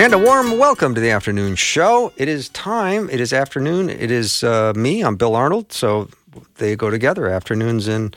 [0.00, 2.10] And a warm welcome to the afternoon show.
[2.16, 3.10] It is time.
[3.10, 3.90] It is afternoon.
[3.90, 5.04] It is uh, me.
[5.04, 5.74] I'm Bill Arnold.
[5.74, 6.08] So
[6.54, 8.16] they go together, afternoons and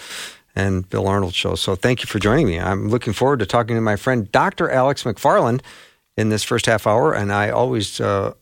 [0.56, 1.56] and Bill Arnold show.
[1.56, 2.58] So thank you for joining me.
[2.58, 4.70] I'm looking forward to talking to my friend Dr.
[4.70, 5.60] Alex McFarland
[6.16, 7.14] in this first half hour.
[7.14, 8.34] And I always uh,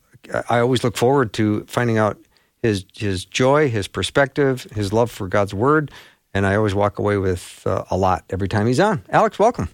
[0.48, 2.20] I always look forward to finding out
[2.62, 5.90] his his joy, his perspective, his love for God's word.
[6.32, 9.02] And I always walk away with uh, a lot every time he's on.
[9.10, 9.68] Alex, welcome.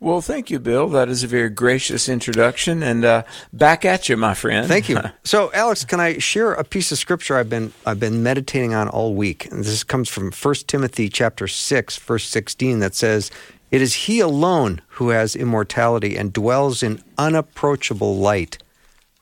[0.00, 0.88] Well, thank you, Bill.
[0.88, 4.66] That is a very gracious introduction, and uh, back at you, my friend.
[4.68, 5.00] Thank you.
[5.24, 8.88] So, Alex, can I share a piece of scripture I've been I've been meditating on
[8.88, 9.46] all week?
[9.50, 13.30] And this comes from 1 Timothy chapter six, verse sixteen, that says,
[13.70, 18.56] "It is He alone who has immortality and dwells in unapproachable light,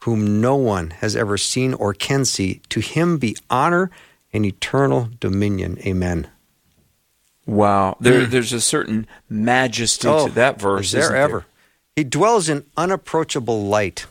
[0.01, 2.61] whom no one has ever seen or can see.
[2.69, 3.91] To Him be honor
[4.33, 5.79] and eternal dominion.
[5.84, 6.29] Amen."
[7.47, 8.30] Wow, there, mm.
[8.30, 10.86] there's a certain majesty oh, to that verse.
[10.86, 11.39] Is there ever?
[11.39, 11.47] There?
[11.94, 14.06] He dwells in unapproachable light.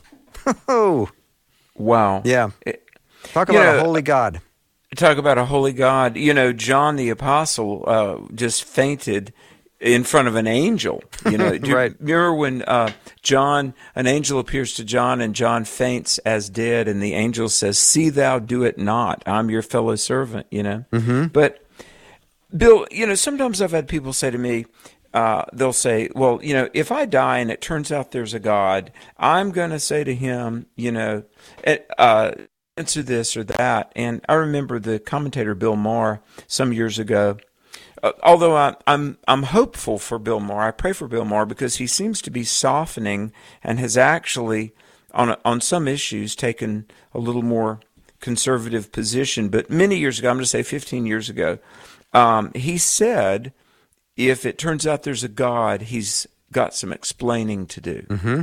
[0.70, 1.10] oh,
[1.76, 2.22] wow!
[2.24, 2.52] Yeah,
[3.26, 4.42] talk about know, a holy God.
[4.96, 6.16] Talk about a holy God.
[6.16, 9.34] You know, John the apostle uh, just fainted
[9.82, 11.04] in front of an angel.
[11.30, 11.92] You know, do right.
[11.92, 12.92] you remember when uh,
[13.22, 17.78] John, an angel appears to John, and John faints as dead, and the angel says,
[17.78, 19.24] "See thou do it not.
[19.26, 21.26] I'm your fellow servant." You know, mm-hmm.
[21.28, 21.65] but
[22.56, 24.66] Bill, you know, sometimes I've had people say to me,
[25.14, 28.40] uh, they'll say, well, you know, if I die and it turns out there's a
[28.40, 31.24] God, I'm going to say to him, you know,
[31.64, 32.32] eh, uh,
[32.76, 33.92] answer this or that.
[33.96, 37.38] And I remember the commentator Bill Maher some years ago.
[38.04, 41.78] Uh, although I, I'm I'm hopeful for Bill Maher, I pray for Bill Maher because
[41.78, 43.32] he seems to be softening
[43.64, 44.74] and has actually
[45.14, 47.80] on on some issues taken a little more
[48.20, 49.50] conservative position.
[49.50, 51.60] But many years ago, I'm going to say 15 years ago,
[52.16, 53.52] um, he said,
[54.16, 58.06] if it turns out there's a God, he's got some explaining to do.
[58.10, 58.42] Mm-hmm.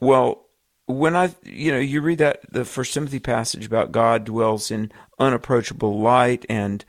[0.00, 0.46] Well,
[0.86, 4.90] when I, you know, you read that the First Timothy passage about God dwells in
[5.18, 6.84] unapproachable light, and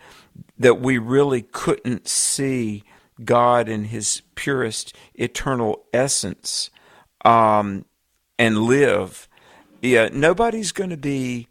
[0.57, 2.83] that we really couldn't see
[3.23, 6.69] God in His purest eternal essence,
[7.25, 7.85] um,
[8.39, 9.27] and live.
[9.81, 11.47] Yeah, nobody's going to be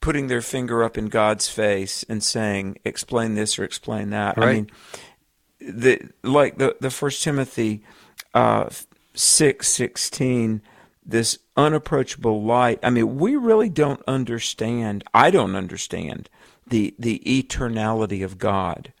[0.00, 4.48] putting their finger up in God's face and saying, "Explain this or explain that." Right.
[4.48, 4.70] I mean,
[5.60, 7.84] the like the the First Timothy
[8.34, 8.68] uh,
[9.14, 10.62] six sixteen,
[11.04, 12.78] this unapproachable light.
[12.82, 15.04] I mean, we really don't understand.
[15.12, 16.28] I don't understand
[16.66, 18.92] the the eternality of God.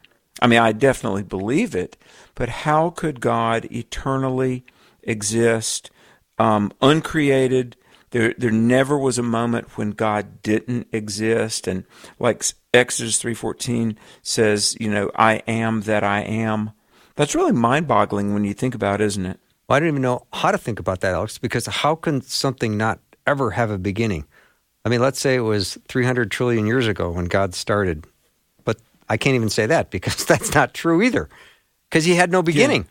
[0.42, 1.96] I mean, I definitely believe it,
[2.34, 4.64] but how could God eternally
[5.02, 5.90] exist,
[6.38, 7.76] um, uncreated?
[8.10, 11.84] There, there never was a moment when God didn't exist, and
[12.18, 12.44] like
[12.74, 16.72] Exodus three fourteen says, you know, I am that I am.
[17.14, 19.38] That's really mind-boggling when you think about, it, isn't it?
[19.68, 21.38] Well, I don't even know how to think about that, Alex.
[21.38, 24.24] Because how can something not ever have a beginning?
[24.84, 28.06] I mean, let's say it was 300 trillion years ago when God started,
[28.64, 28.78] but
[29.08, 31.28] I can't even say that because that's not true either,
[31.88, 32.86] because He had no beginning.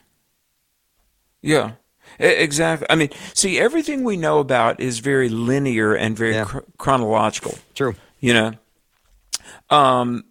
[1.41, 1.57] Yeah.
[1.57, 1.71] yeah.
[2.17, 2.87] Exactly.
[2.89, 6.45] I mean, see, everything we know about is very linear and very yeah.
[6.45, 7.57] cr- chronological.
[7.75, 7.95] True.
[8.19, 8.51] You know,
[9.69, 10.25] um,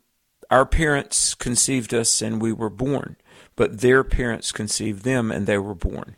[0.51, 3.17] our parents conceived us and we were born,
[3.57, 6.17] but their parents conceived them and they were born.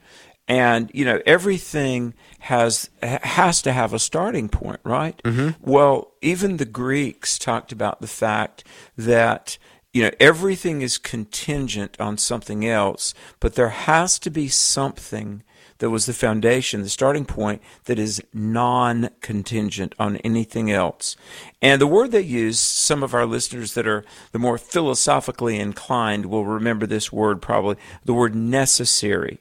[0.48, 5.20] And you know, everything has has to have a starting point, right?
[5.22, 5.50] Mm-hmm.
[5.70, 8.64] Well, even the Greeks talked about the fact
[8.96, 9.58] that
[9.92, 15.44] you know everything is contingent on something else, but there has to be something
[15.80, 21.16] that was the foundation, the starting point that is non contingent on anything else.
[21.60, 26.26] And the word they use, some of our listeners that are the more philosophically inclined
[26.26, 29.40] will remember this word probably, the word necessary.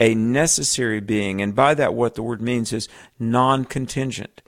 [0.00, 1.40] A necessary being.
[1.40, 2.88] And by that, what the word means is
[3.20, 4.42] non contingent,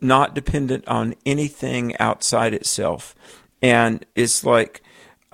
[0.00, 3.14] not dependent on anything outside itself.
[3.60, 4.82] And it's like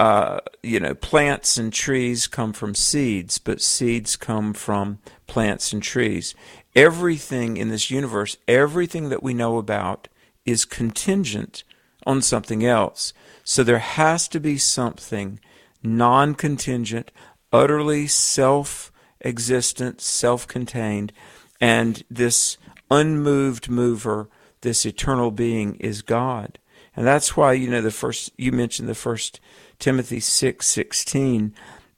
[0.00, 4.98] uh, you know, plants and trees come from seeds, but seeds come from
[5.30, 6.34] plants and trees.
[6.74, 10.08] Everything in this universe, everything that we know about,
[10.44, 11.62] is contingent
[12.04, 13.12] on something else.
[13.44, 15.38] So there has to be something
[15.82, 17.12] non contingent,
[17.52, 18.90] utterly self
[19.24, 21.12] existent, self contained,
[21.60, 22.58] and this
[22.90, 24.28] unmoved mover,
[24.62, 26.58] this eternal being is God.
[26.96, 29.38] And that's why, you know, the first, you mentioned the first
[29.78, 31.54] Timothy six sixteen.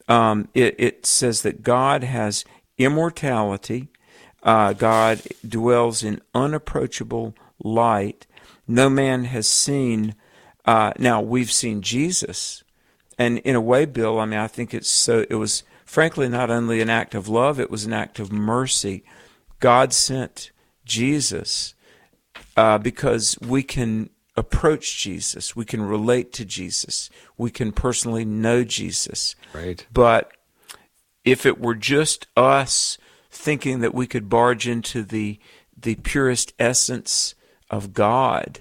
[0.08, 2.44] Um, it, it, says that God has
[2.84, 3.88] immortality.
[4.42, 8.26] Uh, God dwells in unapproachable light.
[8.66, 10.14] No man has seen.
[10.64, 12.62] Uh, now we've seen Jesus,
[13.18, 14.18] and in a way, Bill.
[14.18, 15.24] I mean, I think it's so.
[15.28, 19.04] It was frankly not only an act of love; it was an act of mercy.
[19.60, 20.50] God sent
[20.84, 21.74] Jesus
[22.56, 28.64] uh, because we can approach Jesus, we can relate to Jesus, we can personally know
[28.64, 29.34] Jesus.
[29.52, 29.86] Right.
[29.92, 30.32] But
[31.24, 32.98] if it were just us
[33.30, 35.38] thinking that we could barge into the
[35.80, 37.34] the purest essence
[37.68, 38.60] of God,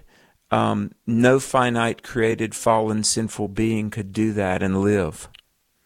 [0.49, 5.29] um, no finite, created, fallen, sinful being could do that and live.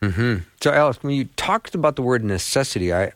[0.02, 0.38] Mm-hmm.
[0.62, 3.12] So, Alex, when you talked about the word necessity, I,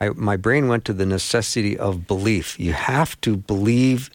[0.00, 2.58] I, my brain went to the necessity of belief.
[2.58, 4.10] You have to believe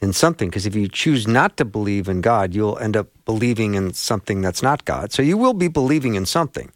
[0.00, 3.74] in something because if you choose not to believe in God, you'll end up believing
[3.74, 5.12] in something that's not God.
[5.12, 6.72] So you will be believing in something.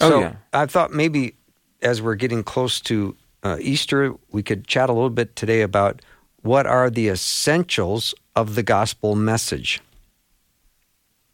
[0.00, 0.36] Oh, so yeah.
[0.52, 1.34] I thought maybe
[1.82, 6.02] as we're getting close to uh, Easter, we could chat a little bit today about
[6.42, 9.80] what are the essentials of the gospel message.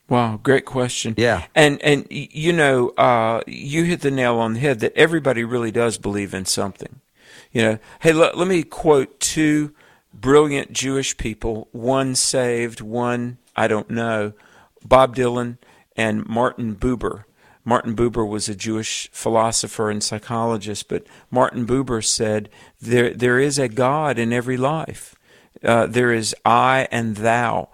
[0.09, 1.15] Wow, great question.
[1.17, 5.43] Yeah, and and you know, uh, you hit the nail on the head that everybody
[5.43, 7.01] really does believe in something.
[7.51, 9.75] You know, hey, let, let me quote two
[10.15, 14.33] brilliant Jewish people, one saved, one I don't know,
[14.85, 15.59] Bob Dylan
[15.97, 17.25] and Martin Buber.
[17.67, 22.49] Martin Buber was a Jewish philosopher and psychologist, but Martin Buber said
[22.81, 25.17] there there is a God in every life.
[25.65, 27.69] Uh, there is I and thou.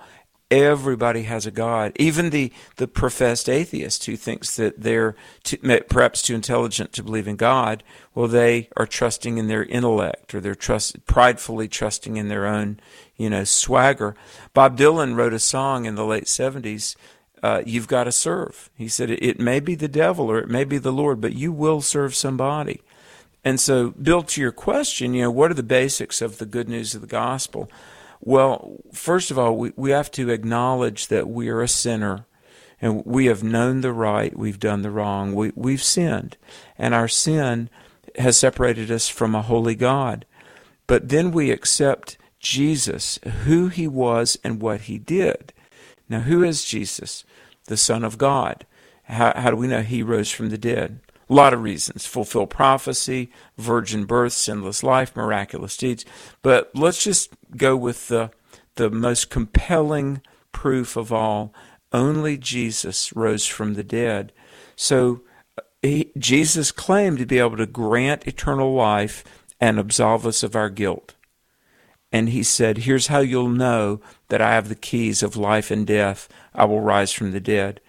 [0.51, 1.93] Everybody has a God.
[1.97, 5.59] Even the, the professed atheist who thinks that they're too,
[5.89, 7.83] perhaps too intelligent to believe in God,
[8.15, 12.81] well, they are trusting in their intellect or they're trust, pridefully trusting in their own,
[13.17, 14.15] you know, swagger.
[14.55, 16.97] Bob Dylan wrote a song in the late 70s,
[17.43, 18.71] uh, You've Got to Serve.
[18.77, 21.53] He said, It may be the devil or it may be the Lord, but you
[21.53, 22.83] will serve somebody.
[23.45, 26.69] And so, Bill, to your question, you know, what are the basics of the good
[26.69, 27.69] news of the gospel?
[28.21, 32.27] Well, first of all, we, we have to acknowledge that we are a sinner
[32.81, 36.37] and we have known the right, we've done the wrong, we, we've sinned,
[36.77, 37.71] and our sin
[38.19, 40.27] has separated us from a holy God.
[40.89, 45.53] But then we accept Jesus, who he was and what he did.
[46.09, 47.25] Now, who is Jesus?
[47.73, 48.67] The Son of God.
[49.05, 51.01] How, how do we know he rose from the dead?
[51.31, 56.05] A lot of reasons fulfill prophecy, virgin birth, sinless life, miraculous deeds.
[56.43, 58.31] But let's just go with the,
[58.75, 60.21] the most compelling
[60.53, 61.55] proof of all.
[61.95, 64.35] Only Jesus rose from the dead.
[64.77, 65.23] So
[65.57, 69.25] uh, he, Jesus claimed to be able to grant eternal life
[69.59, 71.15] and absolve us of our guilt.
[72.13, 75.87] And he said, Here's how you'll know that I have the keys of life and
[75.87, 76.29] death.
[76.55, 77.81] I will rise from the dead.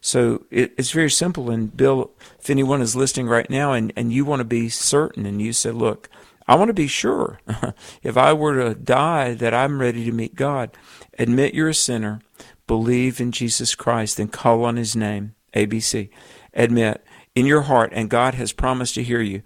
[0.00, 1.50] So it, it's very simple.
[1.50, 5.26] And Bill, if anyone is listening right now and, and you want to be certain
[5.26, 6.08] and you said, look,
[6.46, 7.40] I want to be sure
[8.02, 10.70] if I were to die that I'm ready to meet God,
[11.18, 12.20] admit you're a sinner,
[12.66, 16.08] believe in Jesus Christ, and call on his name, ABC.
[16.54, 17.04] Admit
[17.34, 19.42] in your heart, and God has promised to hear you.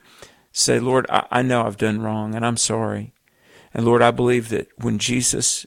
[0.53, 3.13] Say, Lord, I, I know I've done wrong and I'm sorry.
[3.75, 5.67] And Lord, I believe that when Jesus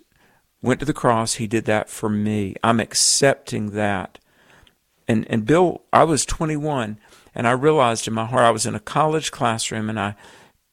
[0.62, 2.56] went to the cross, he did that for me.
[2.63, 4.20] I'm accepting that
[5.08, 7.00] and and Bill, I was 21,
[7.34, 10.15] and I realized in my heart I was in a college classroom, and I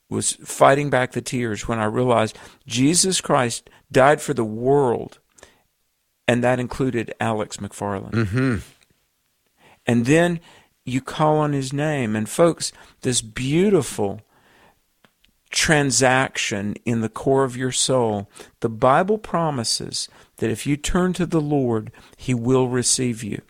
[0.09, 5.19] was fighting back the tears when I realized Jesus Christ died for the world,
[6.27, 8.13] and that included Alex McFarland.
[8.13, 8.57] Mm-hmm.
[9.87, 10.41] And then
[10.85, 14.21] you call on his name, and folks, this beautiful
[15.53, 18.29] transaction in the core of your soul,
[18.61, 23.43] the Bible promises that if you turn to the Lord, he will receive you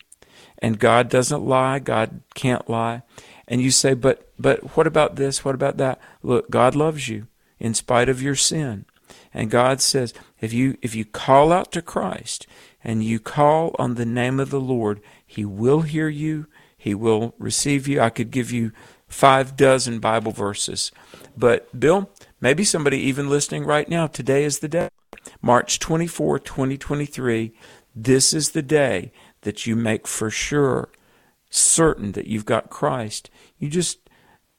[0.62, 3.02] and God doesn't lie, God can't lie.
[3.48, 5.44] And you say, but but what about this?
[5.44, 6.00] What about that?
[6.22, 7.26] Look, God loves you
[7.58, 8.86] in spite of your sin.
[9.34, 12.46] And God says, if you if you call out to Christ
[12.82, 16.46] and you call on the name of the Lord, he will hear you,
[16.78, 18.00] he will receive you.
[18.00, 18.70] I could give you
[19.12, 20.90] five dozen Bible verses.
[21.36, 24.88] But Bill, maybe somebody even listening right now, today is the day.
[25.40, 27.52] March 24, 2023.
[27.94, 30.88] This is the day that you make for sure
[31.50, 33.30] certain that you've got Christ.
[33.58, 34.08] You just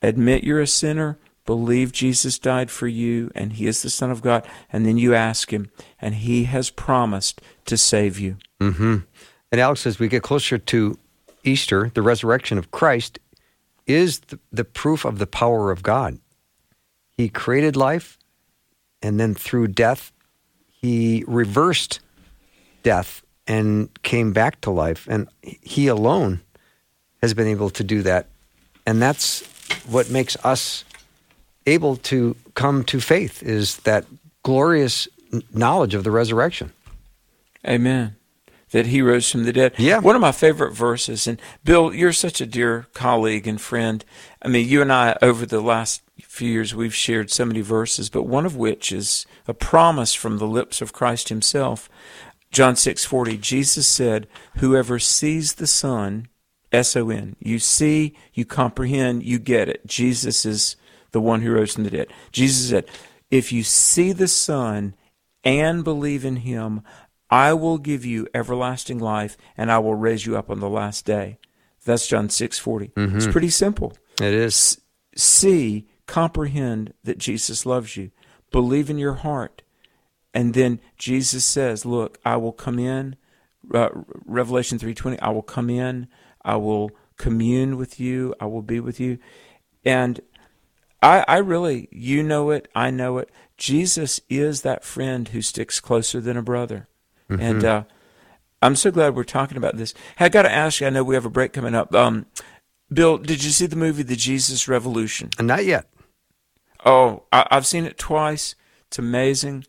[0.02, 4.22] admit you're a sinner, believe Jesus died for you and he is the Son of
[4.22, 8.38] God, and then you ask him, and he has promised to save you.
[8.62, 8.98] Mm-hmm.
[9.52, 10.98] And Alex, as we get closer to
[11.44, 13.20] Easter, the resurrection of Christ
[13.86, 16.20] is the, the proof of the power of God.
[17.18, 18.18] He created life,
[19.02, 20.12] and then through death,
[20.70, 22.00] he reversed
[22.82, 25.08] death and came back to life.
[25.10, 26.42] And he alone
[27.22, 28.28] has been able to do that.
[28.86, 29.44] And that's
[29.86, 30.84] what makes us
[31.66, 34.06] able to come to faith is that
[34.44, 35.08] glorious
[35.54, 36.72] knowledge of the resurrection.
[37.66, 38.16] Amen.
[38.74, 39.76] That he rose from the dead.
[39.78, 40.00] Yeah.
[40.00, 44.04] One of my favorite verses, and Bill, you're such a dear colleague and friend.
[44.42, 48.10] I mean, you and I, over the last few years, we've shared so many verses,
[48.10, 51.88] but one of which is a promise from the lips of Christ himself.
[52.52, 54.28] John 6:40 Jesus said,
[54.58, 56.28] "Whoever sees the Son,
[56.72, 59.86] S O N, you see, you comprehend, you get it.
[59.86, 60.76] Jesus is
[61.12, 62.86] the one who rose from the dead." Jesus said,
[63.30, 64.96] "If you see the Son
[65.44, 66.82] and believe in him,
[67.34, 71.06] I will give you everlasting life and I will raise you up on the last
[71.06, 71.38] day."
[71.86, 72.92] That's John 6:40.
[72.96, 73.94] It's pretty simple.
[74.22, 74.80] It is.
[75.16, 78.12] See, comprehend that Jesus loves you.
[78.52, 79.64] Believe in your heart.
[80.34, 83.16] And then Jesus says, "Look, I will come in."
[83.74, 83.90] Uh,
[84.26, 85.20] Revelation three twenty.
[85.20, 86.08] I will come in.
[86.44, 88.34] I will commune with you.
[88.40, 89.18] I will be with you.
[89.86, 90.20] And
[91.02, 92.68] I, I really, you know it.
[92.74, 93.30] I know it.
[93.58, 96.88] Jesus is that friend who sticks closer than a brother.
[97.30, 97.84] And uh,
[98.62, 99.94] I'm so glad we're talking about this.
[100.18, 100.88] Hey, I got to ask you.
[100.88, 101.94] I know we have a break coming up.
[101.96, 102.26] Um,
[102.92, 105.30] Bill, did you see the movie The Jesus Revolution?
[105.40, 105.88] Not yet.
[106.86, 108.56] Oh, I, I've seen it twice.
[108.88, 109.66] It's amazing.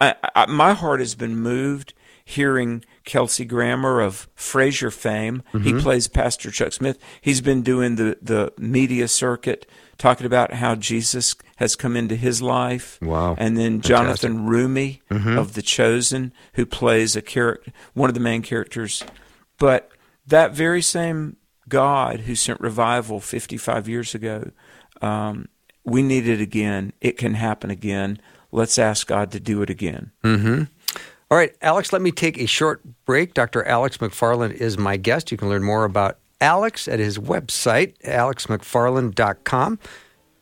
[0.00, 5.42] I, I, my heart has been moved hearing Kelsey Grammer of Frasier fame.
[5.62, 6.98] He plays Pastor Chuck Smith.
[7.20, 9.68] He's been doing the, the media circuit,
[10.00, 12.98] talking about how Jesus has come into his life.
[13.02, 13.36] Wow.
[13.38, 15.00] And then Jonathan Roumie
[15.38, 19.04] of The Chosen, who plays a character, one of the main characters.
[19.58, 19.90] But
[20.26, 21.36] that very same
[21.68, 24.50] God who sent revival 55 years ago,
[25.02, 25.48] um,
[25.84, 26.94] we need it again.
[27.00, 28.20] It can happen again.
[28.52, 30.12] Let's ask God to do it again.
[31.30, 33.34] All right, Alex, let me take a short break.
[33.34, 33.62] Dr.
[33.64, 35.30] Alex McFarland is my guest.
[35.30, 39.78] You can learn more about Alex at his website, alexmcfarland.com.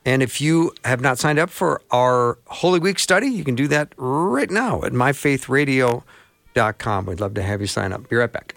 [0.05, 3.69] And if you have not signed up for our Holy Week study, you can do
[3.69, 7.07] that right now at myfaithradio.com.
[7.07, 8.09] We'd love to have you sign up.
[8.09, 8.55] Be right back.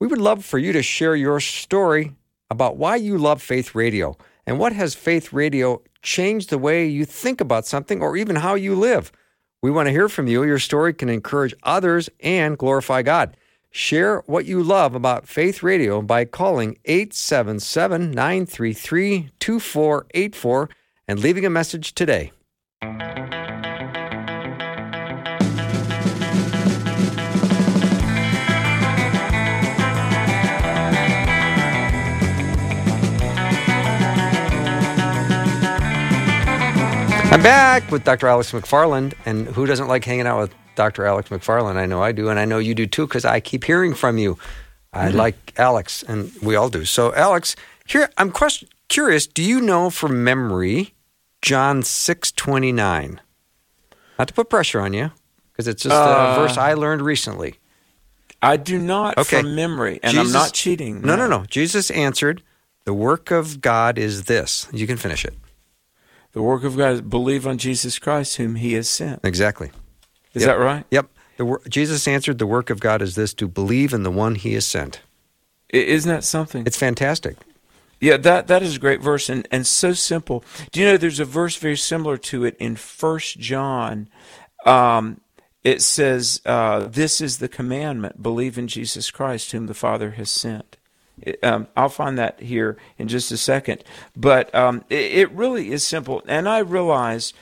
[0.00, 2.12] We would love for you to share your story
[2.50, 7.04] about why you love Faith Radio and what has Faith Radio changed the way you
[7.04, 9.12] think about something or even how you live.
[9.62, 10.42] We want to hear from you.
[10.42, 13.36] Your story can encourage others and glorify God.
[13.70, 20.68] Share what you love about Faith Radio by calling 877 933 2484
[21.08, 22.32] and leaving a message today.
[37.32, 38.26] I'm back with Dr.
[38.28, 39.14] Alex McFarland.
[39.24, 41.06] And who doesn't like hanging out with Dr.
[41.06, 41.76] Alex McFarland?
[41.76, 44.18] I know I do, and I know you do too, because I keep hearing from
[44.18, 44.38] you.
[44.92, 46.84] I like Alex, and we all do.
[46.84, 49.26] So, Alex, here I'm question, curious.
[49.26, 50.92] Do you know from memory
[51.40, 53.18] John six twenty nine?
[54.18, 55.10] Not to put pressure on you,
[55.50, 57.54] because it's just a Uh, verse I learned recently.
[58.42, 59.40] I do not Okay.
[59.40, 61.00] from memory, and I'm not cheating.
[61.00, 61.46] No, no, no.
[61.48, 62.42] Jesus answered,
[62.84, 65.34] "The work of God is this." You can finish it
[66.32, 69.20] The work of God is believe on Jesus Christ, whom He has sent.
[69.24, 69.70] exactly.
[70.34, 70.50] Is Yep.
[70.56, 70.84] that right?
[70.90, 71.10] Yep.
[71.36, 74.34] The wor- Jesus answered, "The work of God is this: to believe in the one
[74.36, 75.00] He has sent."
[75.72, 76.64] I- Isn't that something?
[76.66, 77.36] It's fantastic.
[78.00, 80.42] Yeah, that that is a great verse and, and so simple.
[80.72, 84.08] Do you know there's a verse very similar to it in First John?
[84.66, 85.20] Um,
[85.62, 90.30] it says, uh, "This is the commandment: believe in Jesus Christ, whom the Father has
[90.30, 90.76] sent."
[91.42, 93.84] Um, I'll find that here in just a second,
[94.16, 96.22] but um, it, it really is simple.
[96.26, 97.32] And I realize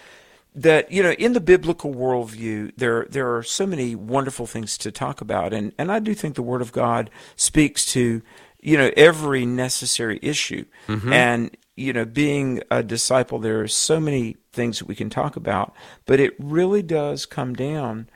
[0.55, 4.91] that you know in the biblical worldview there there are so many wonderful things to
[4.91, 5.53] talk about.
[5.53, 8.23] And and I do think the word of God speaks to
[8.61, 10.65] you know every necessary issue.
[11.13, 15.37] And you know being a disciple there are so many things that we can talk
[15.37, 15.73] about.
[16.07, 18.09] But it really does come down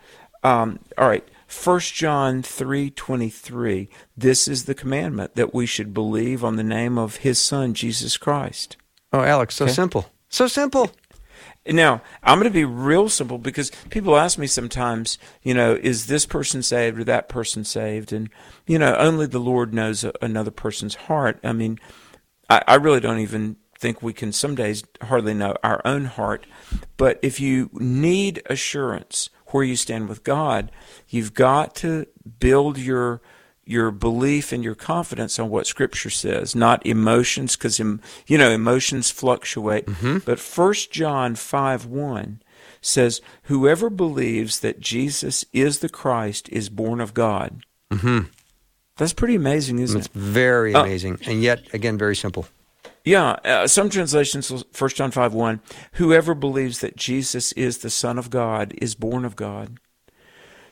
[0.43, 6.57] um, all right First John 3:23 this is the commandment that we should believe on
[6.57, 8.77] the name of his son Jesus Christ
[9.13, 9.73] Oh, Alex, so Okay.
[9.73, 10.07] simple.
[10.29, 10.91] So simple.
[11.67, 16.07] now, I'm going to be real simple because people ask me sometimes, you know, is
[16.07, 18.13] this person saved or that person saved?
[18.13, 18.29] And,
[18.67, 21.39] you know, only the Lord knows another person's heart.
[21.45, 21.79] I mean,
[22.51, 26.45] I, I really don't even think we can some days hardly know our own heart.
[26.97, 30.73] But if you need assurance, where you stand with God,
[31.09, 32.07] you've got to
[32.41, 33.21] build your
[33.65, 38.01] your belief and your confidence on what Scripture says, not emotions, because you
[38.37, 39.87] know emotions fluctuate.
[39.87, 40.19] Mm-hmm.
[40.27, 42.43] But First John five one
[42.81, 48.27] says, "Whoever believes that Jesus is the Christ is born of God." Mm-hmm.
[48.97, 50.13] That's pretty amazing, isn't It's it?
[50.15, 52.49] very Uh, amazing, and yet again very simple.
[53.05, 55.61] Yeah, uh, some translations, First John five one,
[55.93, 59.79] whoever believes that Jesus is the Son of God is born of God.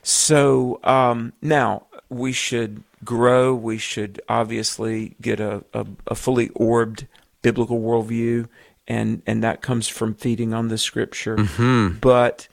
[0.01, 3.53] So um, now we should grow.
[3.53, 7.07] We should obviously get a, a, a fully orbed
[7.43, 8.47] biblical worldview,
[8.87, 11.37] and and that comes from feeding on the Scripture.
[11.37, 11.99] Mm-hmm.
[11.99, 12.47] But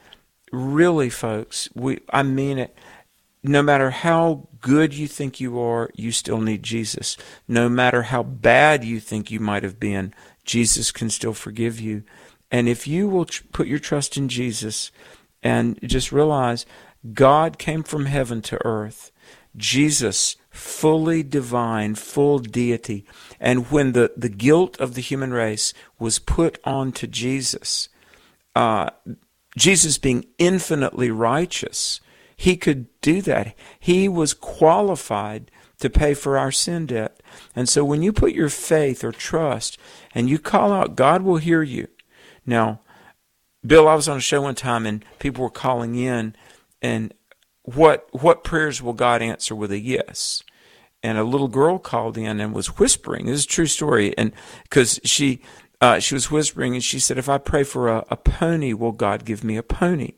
[0.53, 2.77] really, folks, we I mean it.
[3.42, 7.16] No matter how good you think you are, you still need Jesus.
[7.49, 10.12] No matter how bad you think you might have been,
[10.44, 12.02] Jesus can still forgive you.
[12.50, 14.90] And if you will tr- put your trust in Jesus
[15.42, 16.66] and just realize
[17.14, 19.11] God came from heaven to earth,
[19.56, 23.04] Jesus, fully divine, full deity.
[23.38, 27.88] And when the, the guilt of the human race was put onto Jesus,
[28.54, 28.90] uh,
[29.56, 32.00] Jesus being infinitely righteous,
[32.40, 33.54] he could do that.
[33.78, 37.23] He was qualified to pay for our sin debt.
[37.54, 39.76] And so when you put your faith or trust
[40.14, 41.88] and you call out, God will hear you.
[42.47, 42.80] Now,
[43.62, 46.35] Bill, I was on a show one time and people were calling in
[46.80, 47.12] and
[47.64, 50.42] what what prayers will God answer with a yes?
[51.02, 53.26] And a little girl called in and was whispering.
[53.26, 54.16] This is a true story.
[54.16, 54.32] And
[54.62, 55.42] because she
[55.82, 58.92] uh, she was whispering and she said, if I pray for a, a pony, will
[58.92, 60.12] God give me a pony?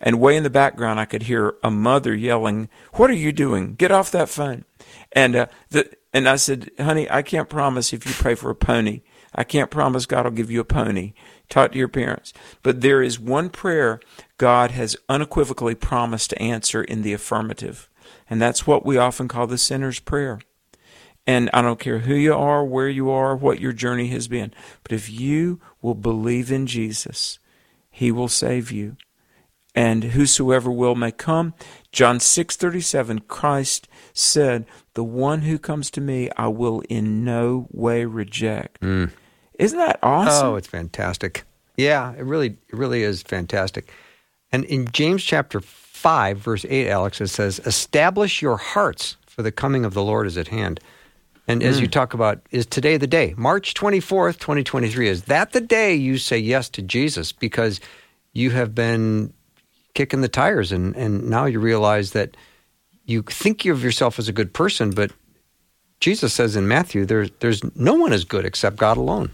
[0.00, 3.74] And way in the background, I could hear a mother yelling, "What are you doing?
[3.74, 4.64] Get off that phone!"
[5.12, 8.54] And uh, the and I said, "Honey, I can't promise if you pray for a
[8.54, 9.02] pony.
[9.34, 11.12] I can't promise God will give you a pony.
[11.48, 12.32] Talk to your parents.
[12.62, 14.00] But there is one prayer
[14.38, 17.88] God has unequivocally promised to answer in the affirmative,
[18.28, 20.40] and that's what we often call the sinner's prayer."
[21.26, 24.52] And I don't care who you are, where you are, what your journey has been.
[24.82, 27.38] But if you will believe in Jesus,
[27.90, 28.98] He will save you
[29.74, 31.54] and whosoever will may come.
[31.92, 38.04] John 6:37 Christ said, "The one who comes to me I will in no way
[38.04, 39.10] reject." Mm.
[39.58, 40.46] Isn't that awesome?
[40.46, 41.44] Oh, it's fantastic.
[41.76, 43.90] Yeah, it really, it really is fantastic.
[44.52, 49.52] And in James chapter five, verse eight, Alex, it says, "Establish your hearts, for the
[49.52, 50.80] coming of the Lord is at hand."
[51.46, 53.34] And as you talk about, is today the day?
[53.36, 55.08] March twenty fourth, twenty twenty three.
[55.08, 57.80] Is that the day you say yes to Jesus because
[58.32, 59.34] you have been
[59.94, 62.36] kicking the tires and and now you realize that
[63.06, 65.12] you think of yourself as a good person, but
[66.00, 69.30] Jesus says in Matthew, there's there's no one is good except God alone.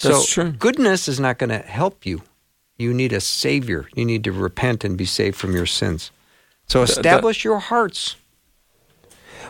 [0.00, 0.52] That's so true.
[0.52, 2.22] goodness is not going to help you.
[2.76, 3.88] You need a savior.
[3.94, 6.10] You need to repent and be saved from your sins.
[6.66, 8.16] So Th- that- establish your hearts.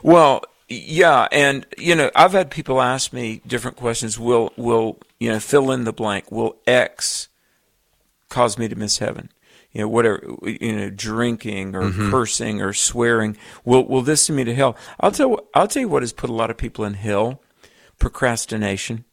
[0.02, 4.18] Well, yeah, and you know, I've had people ask me different questions.
[4.18, 6.30] Will will you know fill in the blank?
[6.32, 7.28] Will X
[8.28, 9.30] cause me to miss heaven?
[9.72, 12.10] You know, whatever you know, drinking or mm-hmm.
[12.10, 13.36] cursing or swearing.
[13.64, 14.76] Will will this send me to hell?
[15.00, 17.42] I'll tell I'll tell you what has put a lot of people in hell:
[17.98, 19.04] procrastination.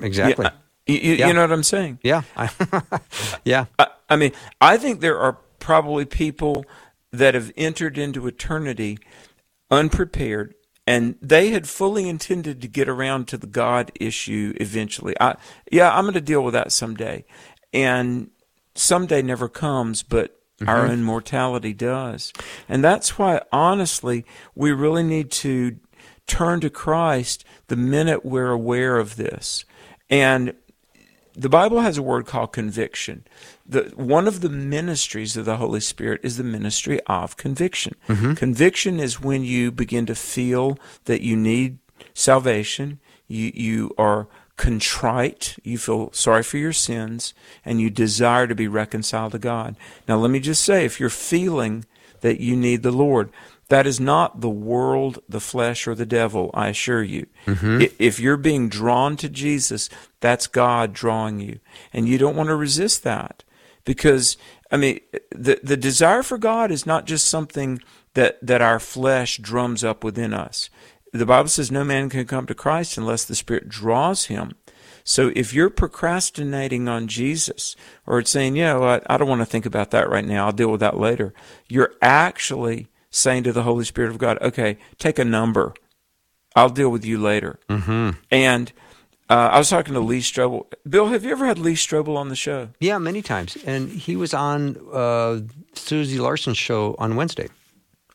[0.00, 0.44] Exactly.
[0.44, 0.50] Yeah,
[0.86, 1.28] you, you- Yeah.
[1.28, 1.98] you know what I'm saying?
[2.02, 2.22] Yeah.
[3.44, 3.66] yeah.
[3.78, 6.64] I, I mean, I think there are probably people
[7.12, 8.98] that have entered into eternity
[9.70, 10.54] unprepared,
[10.86, 15.14] and they had fully intended to get around to the God issue eventually.
[15.20, 15.36] I,
[15.70, 17.24] yeah, I'm going to deal with that someday,
[17.72, 18.30] and
[18.74, 20.92] someday never comes, but our mm-hmm.
[20.92, 22.32] own mortality does,
[22.68, 25.76] and that's why, honestly, we really need to
[26.26, 29.64] turn to Christ the minute we're aware of this,
[30.08, 30.54] and
[31.34, 33.24] the Bible has a word called conviction.
[33.64, 37.94] The, one of the ministries of the Holy Spirit is the ministry of conviction.
[38.08, 38.34] Mm-hmm.
[38.34, 41.78] Conviction is when you begin to feel that you need
[42.14, 44.26] salvation, you, you are
[44.60, 47.32] contrite, you feel sorry for your sins,
[47.64, 49.74] and you desire to be reconciled to God.
[50.06, 51.86] Now, let me just say if you're feeling
[52.20, 53.30] that you need the Lord,
[53.68, 57.26] that is not the world, the flesh, or the devil, I assure you.
[57.46, 57.78] Mm-hmm.
[57.80, 59.88] I- If you're being drawn to Jesus,
[60.20, 61.60] that's God drawing you.
[61.90, 63.42] And you don't want to resist that.
[63.86, 64.36] Because,
[64.70, 67.80] I mean, the, the desire for God is not just something
[68.12, 70.68] that, that our flesh drums up within us.
[71.12, 74.52] The Bible says no man can come to Christ unless the Spirit draws him.
[75.02, 77.74] So if you're procrastinating on Jesus
[78.06, 80.46] or it's saying, yeah, well, I I don't want to think about that right now,
[80.46, 81.32] I'll deal with that later,
[81.68, 85.74] you're actually saying to the Holy Spirit of God, okay, take a number.
[86.54, 87.58] I'll deal with you later.
[87.68, 88.10] Mm-hmm.
[88.30, 88.72] And
[89.30, 90.66] Uh, I was talking to Lee Strobel.
[90.88, 92.70] Bill, have you ever had Lee Strobel on the show?
[92.80, 93.56] Yeah, many times.
[93.64, 95.40] And he was on uh,
[95.74, 97.48] Susie Larson's show on Wednesday.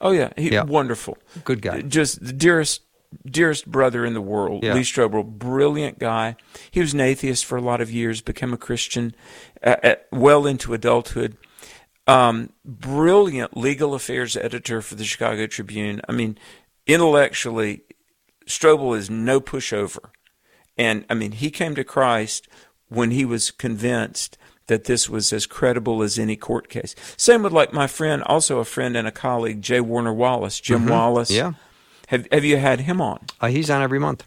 [0.02, 0.64] Oh yeah, he, Yeah.
[0.66, 1.82] wonderful, Good guy.
[1.88, 2.82] just the dearest,
[3.26, 4.64] dearest brother in the world.
[4.64, 4.74] Yeah.
[4.74, 6.36] Lee Strobel, brilliant guy.
[6.72, 9.16] He was an atheist for a lot of years, became a Christian,
[9.64, 11.38] uh, uh, well into adulthood.
[12.08, 16.02] Um, brilliant legal affairs editor for the Chicago Tribune.
[16.08, 16.38] I mean,
[16.86, 17.82] intellectually,
[18.46, 20.10] Strobel is no pushover.
[20.78, 22.48] And I mean, he came to Christ
[22.90, 26.96] when he was convinced that this was as credible as any court case.
[27.18, 29.80] Same with like my friend, also a friend and a colleague, J.
[29.80, 31.32] Warner Wallace, Jim Wallace.
[31.32, 31.54] Yeah.
[32.08, 33.26] Have Have you had him on?
[33.42, 34.24] Uh, he's on every month.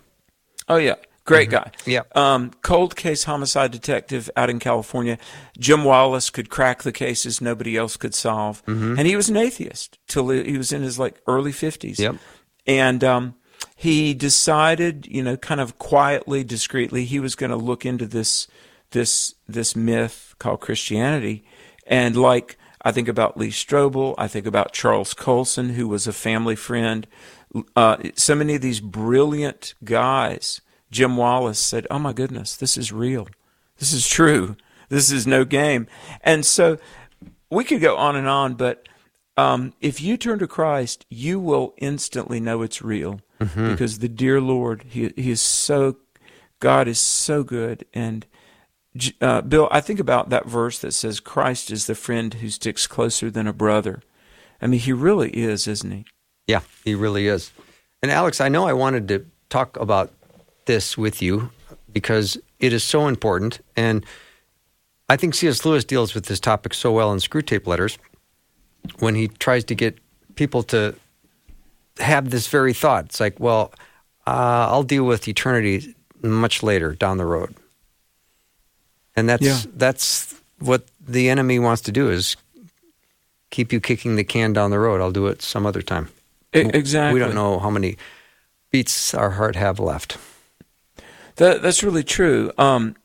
[0.68, 1.70] Oh yeah, great guy.
[1.86, 2.02] Yeah.
[2.14, 5.18] Um, cold case homicide detective out in California.
[5.58, 9.98] Jim Wallace could crack the cases nobody else could solve, and he was an atheist
[10.08, 11.98] till he he was in his like early fifties.
[11.98, 12.16] Yep.
[12.66, 13.34] And um,
[13.74, 18.46] he decided, you know, kind of quietly, discreetly, he was going to look into this
[18.90, 21.44] this this myth called Christianity,
[21.86, 22.58] and like.
[22.80, 24.14] I think about Lee Strobel.
[24.16, 27.08] I think about Charles Colson, who was a family friend.
[27.74, 30.60] Uh, so many of these brilliant guys.
[30.90, 33.28] Jim Wallace said, "Oh my goodness, this is real.
[33.78, 34.56] This is true.
[34.88, 35.86] This is no game."
[36.22, 36.78] And so
[37.50, 38.88] we could go on and on, but
[39.36, 43.20] um, if you turn to Christ, you will instantly know it's real
[43.68, 45.96] because the dear Lord, he, he is so,
[46.58, 47.84] God is so good.
[47.94, 48.26] And
[49.20, 52.88] uh, Bill, I think about that verse that says, Christ is the friend who sticks
[52.88, 54.02] closer than a brother.
[54.60, 56.04] I mean, he really is, isn't he?
[56.48, 57.52] Yeah, he really is.
[58.02, 60.10] And Alex, I know I wanted to talk about
[60.64, 61.50] this with you
[61.92, 63.60] because it is so important.
[63.76, 64.04] And
[65.08, 65.64] I think C.S.
[65.64, 67.98] Lewis deals with this topic so well in Screwtape Letters
[68.98, 69.98] when he tries to get
[70.34, 70.94] people to
[71.98, 73.04] have this very thought.
[73.06, 73.72] It's like, well,
[74.26, 77.54] uh, I'll deal with eternity much later down the road.
[79.16, 79.60] And that's Yeah.
[79.74, 82.36] that's what the enemy wants to do is
[83.50, 85.00] keep you kicking the can down the road.
[85.00, 86.08] I'll do it some other time.
[86.52, 87.20] Exactly.
[87.20, 87.96] We don't know how many
[88.70, 90.18] beats our heart have left.
[91.36, 92.52] That that's really true.
[92.58, 92.96] Um,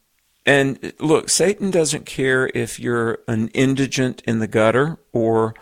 [0.46, 5.56] and look, Satan doesn't care if you're an indigent in the gutter or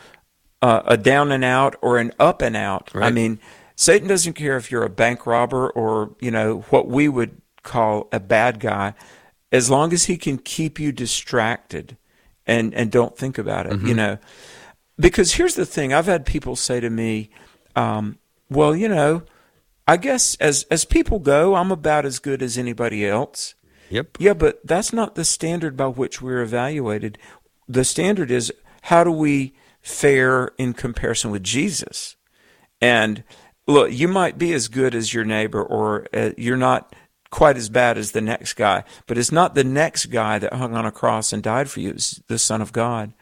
[0.62, 2.92] uh, a down and out or an up and out.
[2.96, 3.40] I mean,
[3.76, 8.08] Satan doesn't care if you're a bank robber or you know what we would call
[8.12, 8.94] a bad guy,
[9.52, 11.98] as long as he can keep you distracted
[12.48, 13.82] and and don't think about it.
[13.82, 14.18] You know,
[15.00, 17.30] because here's the thing: I've had people say to me,
[17.76, 18.18] um,
[18.50, 19.24] "Well, you know."
[19.88, 23.56] I guess as as people go, I'm about as good as anybody else.
[23.90, 24.18] Yep.
[24.20, 27.18] Yeah, but that's not the standard by which we're evaluated.
[27.68, 28.54] The standard is
[28.84, 32.16] how do we fare in comparison with Jesus?
[32.80, 33.24] And
[33.68, 36.96] look, you might be as good as your neighbor, or uh, you're not
[37.32, 40.74] quite as bad as the next guy, but it's not the next guy that hung
[40.76, 41.90] on a cross and died for you.
[41.90, 43.14] It's the Son of God.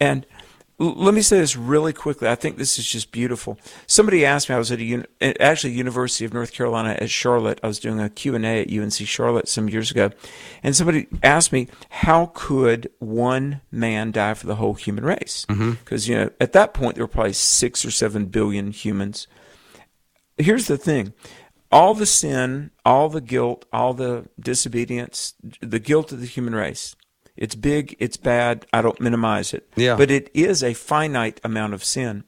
[0.00, 0.33] And l-
[0.78, 2.28] let me say this really quickly.
[2.28, 3.58] I think this is just beautiful.
[3.86, 4.56] Somebody asked me.
[4.56, 5.04] I was at a
[5.40, 7.60] actually University of North Carolina at Charlotte.
[7.62, 10.10] I was doing a Q and A at UNC Charlotte some years ago,
[10.62, 15.46] and somebody asked me how could one man die for the whole human race?
[15.48, 15.72] Mm-hmm.
[15.72, 19.28] Because you know at that point there were probably six or seven billion humans.
[20.36, 21.12] Here's the thing.
[21.70, 26.96] All the sin, all the guilt, all the disobedience, the guilt of the human race.
[27.36, 28.66] It's big, it's bad.
[28.72, 29.68] I don't minimize it.
[29.76, 29.96] Yeah.
[29.96, 32.24] But it is a finite amount of sin.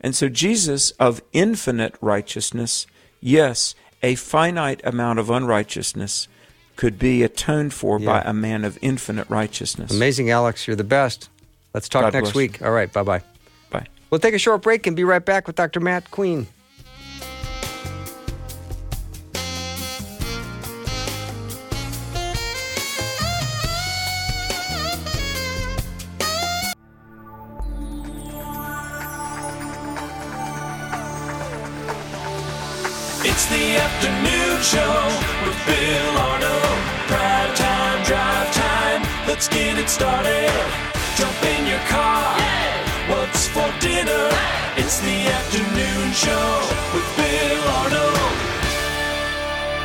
[0.00, 2.86] And so Jesus of infinite righteousness,
[3.20, 6.28] yes, a finite amount of unrighteousness
[6.76, 9.90] could be atoned for by a man of infinite righteousness.
[9.90, 10.66] Amazing, Alex.
[10.66, 11.30] You're the best.
[11.72, 12.62] Let's talk God next bless week.
[12.62, 12.92] All right.
[12.92, 13.22] Bye bye.
[13.70, 13.86] Bye.
[14.10, 15.80] We'll take a short break and be right back with Dr.
[15.80, 16.46] Matt Queen.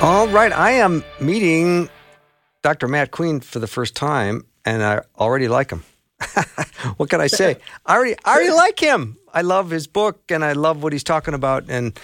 [0.01, 0.51] All right.
[0.51, 1.87] I am meeting
[2.63, 2.87] Dr.
[2.87, 5.83] Matt Queen for the first time, and I already like him.
[6.97, 7.57] what can I say?
[7.85, 9.19] I already, I already like him.
[9.31, 11.99] I love his book, and I love what he's talking about, and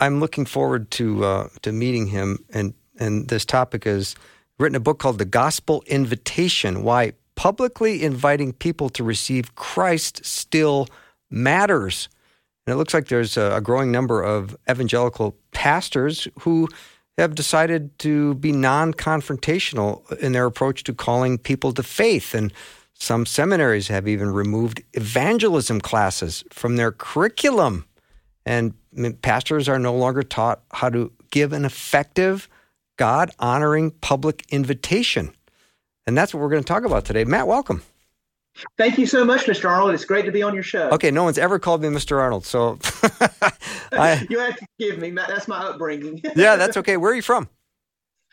[0.00, 2.44] I'm looking forward to uh, to meeting him.
[2.52, 4.16] And and this topic is
[4.58, 10.88] written a book called The Gospel Invitation: Why Publicly Inviting People to Receive Christ Still
[11.30, 12.08] Matters.
[12.66, 16.68] And it looks like there's a, a growing number of evangelical pastors who
[17.22, 22.34] have decided to be non confrontational in their approach to calling people to faith.
[22.34, 22.52] And
[22.94, 27.84] some seminaries have even removed evangelism classes from their curriculum.
[28.46, 28.74] And
[29.22, 32.48] pastors are no longer taught how to give an effective,
[32.96, 35.32] God honoring public invitation.
[36.06, 37.24] And that's what we're going to talk about today.
[37.24, 37.82] Matt, welcome.
[38.76, 39.68] Thank you so much, Mr.
[39.68, 39.94] Arnold.
[39.94, 40.88] It's great to be on your show.
[40.90, 42.18] Okay, no one's ever called me Mr.
[42.20, 42.78] Arnold, so
[43.92, 45.10] I, you have to forgive me.
[45.10, 46.20] That's my upbringing.
[46.36, 46.96] yeah, that's okay.
[46.96, 47.48] Where are you from?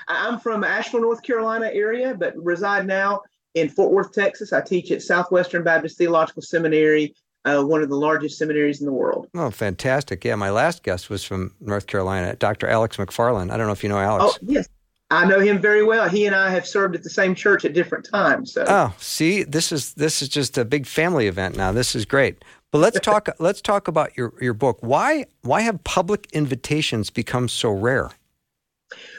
[0.08, 3.22] I'm from Asheville, North Carolina area, but reside now
[3.56, 4.54] in Fort Worth, Texas.
[4.54, 8.94] I teach at Southwestern Baptist Theological Seminary, uh, one of the largest seminaries in the
[8.94, 9.28] world.
[9.34, 10.24] Oh, fantastic!
[10.24, 12.68] Yeah, my last guest was from North Carolina, Dr.
[12.68, 13.52] Alex McFarland.
[13.52, 14.38] I don't know if you know Alex.
[14.38, 14.68] Oh, yes,
[15.15, 16.10] I know him very well.
[16.10, 18.54] He and I have served at the same church at different times.
[18.54, 18.65] So.
[18.67, 21.71] Oh, see, this is this is just a big family event now.
[21.71, 22.43] This is great.
[22.71, 24.78] But let's talk let's talk about your your book.
[24.82, 28.12] Why why have public invitations become so rare?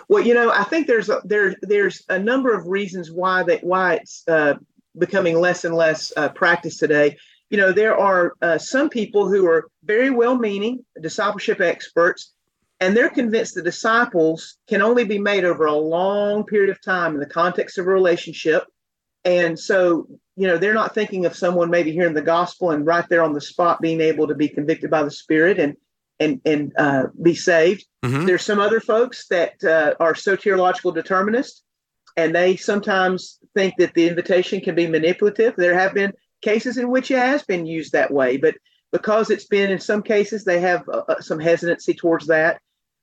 [0.08, 3.64] Well, you know, I think there's a, there there's a number of reasons why that
[3.64, 4.54] why it's uh,
[4.98, 7.16] becoming less and less uh, practiced today.
[7.50, 12.32] You know, there are uh, some people who are very well-meaning discipleship experts
[12.80, 17.14] and they're convinced the disciples can only be made over a long period of time
[17.14, 18.64] in the context of a relationship.
[19.24, 23.08] And so, you know, they're not thinking of someone maybe hearing the gospel and right
[23.08, 25.76] there on the spot being able to be convicted by the Spirit and
[26.20, 27.84] and and uh, be saved.
[28.04, 28.26] Mm-hmm.
[28.26, 31.62] There's some other folks that uh, are soteriological determinists,
[32.16, 35.54] and they sometimes think that the invitation can be manipulative.
[35.56, 36.12] There have been
[36.42, 38.54] cases in which it has been used that way, but
[38.92, 42.60] because it's been in some cases they have uh, uh some hesitancy towards that.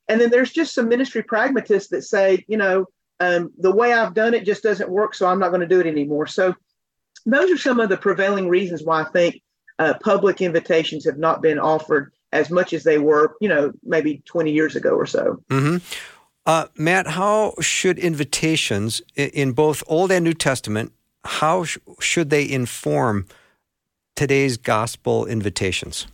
[0.08, 2.86] And then there's just some ministry pragmatists that say, you know,
[3.20, 5.80] um, the way I've done it just doesn't work, so I'm not going to do
[5.80, 6.28] it anymore.
[6.28, 6.56] So
[7.26, 9.42] those are some of the prevailing reasons why I think
[9.80, 14.22] uh, public invitations have not been offered as much as they were, you know, maybe
[14.26, 15.42] 20 years ago or so.
[15.50, 15.78] Mm-hmm.
[16.46, 20.92] Uh, Matt, how should invitations in both Old and New Testament,
[21.24, 23.28] how sh- should they inform
[24.16, 26.08] today's gospel invitations?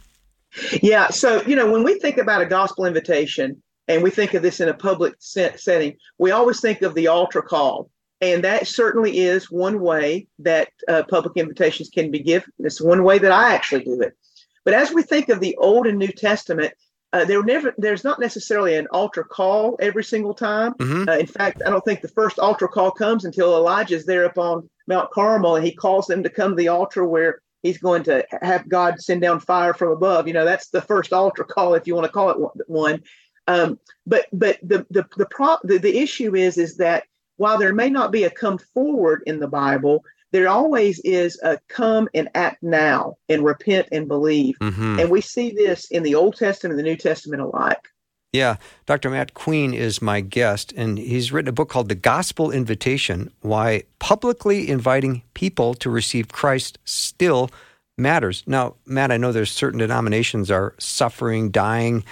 [0.81, 4.43] Yeah, so, you know, when we think about a gospel invitation, and we think of
[4.43, 7.89] this in a public set, setting, we always think of the altar call.
[8.21, 12.51] And that certainly is one way that uh, public invitations can be given.
[12.59, 14.15] It's one way that I actually do it.
[14.63, 16.73] But as we think of the Old and New Testament,
[17.11, 20.73] uh, there never there's not necessarily an altar call every single time.
[20.75, 21.09] Mm-hmm.
[21.09, 24.37] Uh, in fact, I don't think the first altar call comes until Elijah's there up
[24.37, 28.03] on Mount Carmel and he calls them to come to the altar where he's going
[28.03, 30.27] to have God send down fire from above.
[30.27, 33.01] You know, that's the first altar call, if you want to call it one.
[33.49, 37.03] Um, but but the the the, pro- the the issue is is that
[37.37, 41.57] while there may not be a come forward in the Bible, there always is a
[41.67, 44.57] come and act now and repent and believe.
[44.59, 44.99] Mm-hmm.
[44.99, 47.87] And we see this in the Old Testament and the New Testament alike.
[48.31, 49.09] Yeah, Dr.
[49.09, 53.83] Matt Queen is my guest, and he's written a book called The Gospel Invitation Why
[53.97, 57.49] Publicly Inviting People to Receive Christ Still
[57.97, 58.43] Matters.
[58.45, 62.03] Now, Matt, I know there's certain denominations are suffering, dying,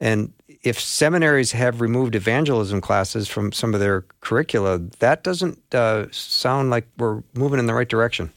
[0.00, 0.32] and
[0.66, 6.70] if seminaries have removed evangelism classes from some of their curricula, that doesn't uh, sound
[6.70, 8.32] like we're moving in the right direction.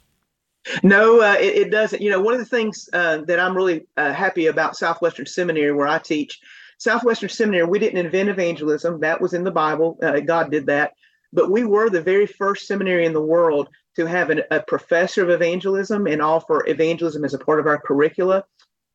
[0.84, 2.04] No, uh, it, it, doesn't.
[2.04, 5.72] You know, one of the things uh, that I'm really uh, happy about Southwestern Seminary,
[5.72, 6.39] where I teach,
[6.78, 9.00] Southwestern Seminary, we didn't invent evangelism.
[9.00, 9.98] That was in the Bible.
[10.04, 10.94] Uh, God did that.
[11.34, 15.24] But we were the very first seminary in the world to have an, a professor
[15.24, 18.44] of evangelism and offer evangelism as a part of our curricula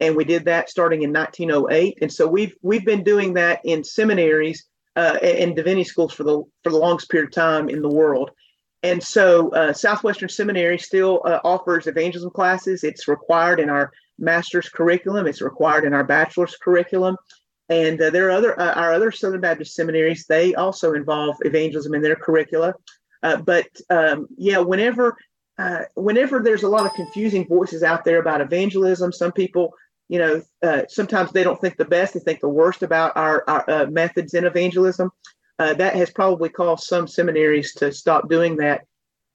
[0.01, 1.99] and we did that starting in 1908.
[2.03, 4.65] And so we've we've been doing that in seminaries
[4.97, 8.31] uh, and divinity schools for the for the longest period of time in the world.
[8.83, 12.85] And so uh, Southwestern Seminary still uh, offers evangelism classes.
[12.85, 15.27] It's required in our master's curriculum.
[15.27, 17.17] It's required in our bachelor's curriculum.
[17.71, 20.27] And uh, there are other uh, our other Southern Baptist seminaries.
[20.27, 22.75] They also involve evangelism in their curricula.
[23.23, 25.17] Uh, but um, yeah, whenever
[25.95, 29.73] whenever there's a lot of confusing voices out there about evangelism, some people
[30.09, 33.45] you know, uh, sometimes they don't think the best, they think the worst about our,
[33.49, 35.11] our uh, methods in evangelism.
[35.59, 38.83] Uh, that has probably caused some seminaries to stop doing that.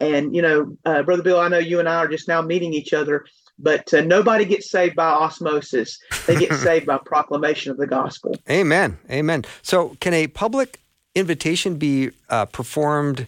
[0.02, 2.74] And, you know, uh, Brother Bill, I know you and I are just now meeting
[2.74, 3.26] each other,
[3.58, 5.98] but uh, nobody gets saved by osmosis.
[6.28, 8.36] They get saved by proclamation of the gospel.
[8.50, 8.98] Amen.
[9.10, 9.46] Amen.
[9.62, 10.82] So, can a public
[11.16, 13.28] invitation be uh, performed,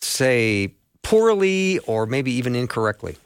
[0.00, 3.16] say, poorly or maybe even incorrectly?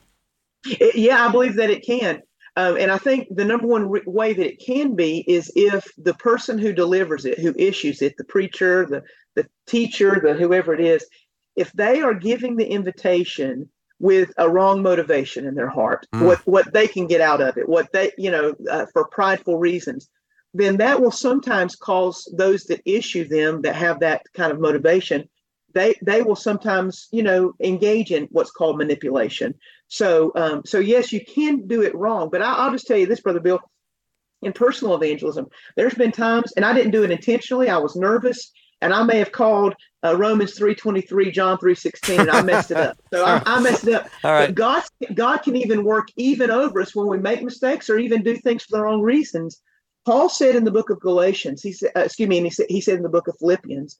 [0.66, 2.22] It, yeah, I believe that it can.
[2.56, 5.90] Um, and I think the number one re- way that it can be is if
[5.98, 9.02] the person who delivers it, who issues it, the preacher, the
[9.34, 11.04] the teacher, the whoever it is,
[11.56, 16.24] if they are giving the invitation with a wrong motivation in their heart, mm.
[16.24, 19.58] what what they can get out of it, what they you know uh, for prideful
[19.58, 20.08] reasons,
[20.52, 25.28] then that will sometimes cause those that issue them that have that kind of motivation
[25.74, 29.54] they they will sometimes you know engage in what's called manipulation.
[29.88, 33.06] So um, so yes you can do it wrong but I, i'll just tell you
[33.06, 33.60] this brother bill.
[34.42, 38.52] In personal evangelism there's been times and i didn't do it intentionally i was nervous
[38.82, 42.94] and i may have called uh, romans 3.23 john 3.16 and i messed it up.
[43.10, 44.10] So I, I messed it up.
[44.24, 44.48] All right.
[44.48, 44.82] but god
[45.14, 48.64] god can even work even over us when we make mistakes or even do things
[48.64, 49.62] for the wrong reasons.
[50.04, 52.66] Paul said in the book of galatians he said uh, excuse me and he said
[52.68, 53.98] he said in the book of philippians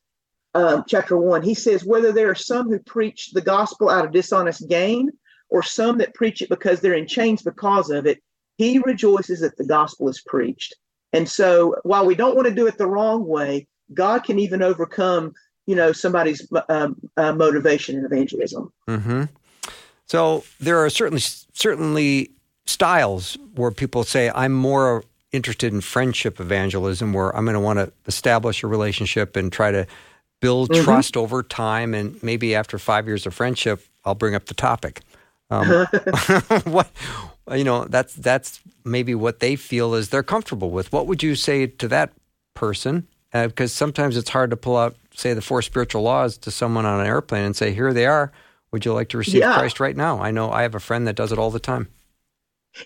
[0.55, 4.13] um, chapter 1 he says whether there are some who preach the gospel out of
[4.13, 5.11] dishonest gain
[5.51, 8.23] or some that preach it because they're in chains because of it
[8.57, 10.77] he rejoices that the gospel is preached.
[11.13, 14.63] And so while we don't want to do it the wrong way god can even
[14.63, 15.33] overcome
[15.67, 18.73] you know somebody's um, uh, motivation in evangelism.
[18.89, 19.25] Hmm
[20.07, 22.31] So there are certainly certainly
[22.67, 27.79] styles where people say I'm more interested in friendship evangelism, where I'm going to want
[27.81, 29.87] to establish a relationship and try to
[30.45, 30.85] build Mhm.
[30.85, 35.01] trust over time, and maybe after five years of friendship, I'll bring up the topic.
[35.51, 35.67] Um,
[36.65, 36.89] what
[37.51, 40.93] you know that's that's maybe what they feel is they're comfortable with.
[40.93, 42.11] What would you say to that
[42.53, 43.07] person?
[43.33, 46.85] Uh, because sometimes it's hard to pull out, say, the four spiritual laws to someone
[46.87, 48.31] on an airplane and say, "Here they are.
[48.71, 49.55] Would you like to receive Yeah.
[49.55, 51.89] Christ right now?" I know I have a friend that does it all the time.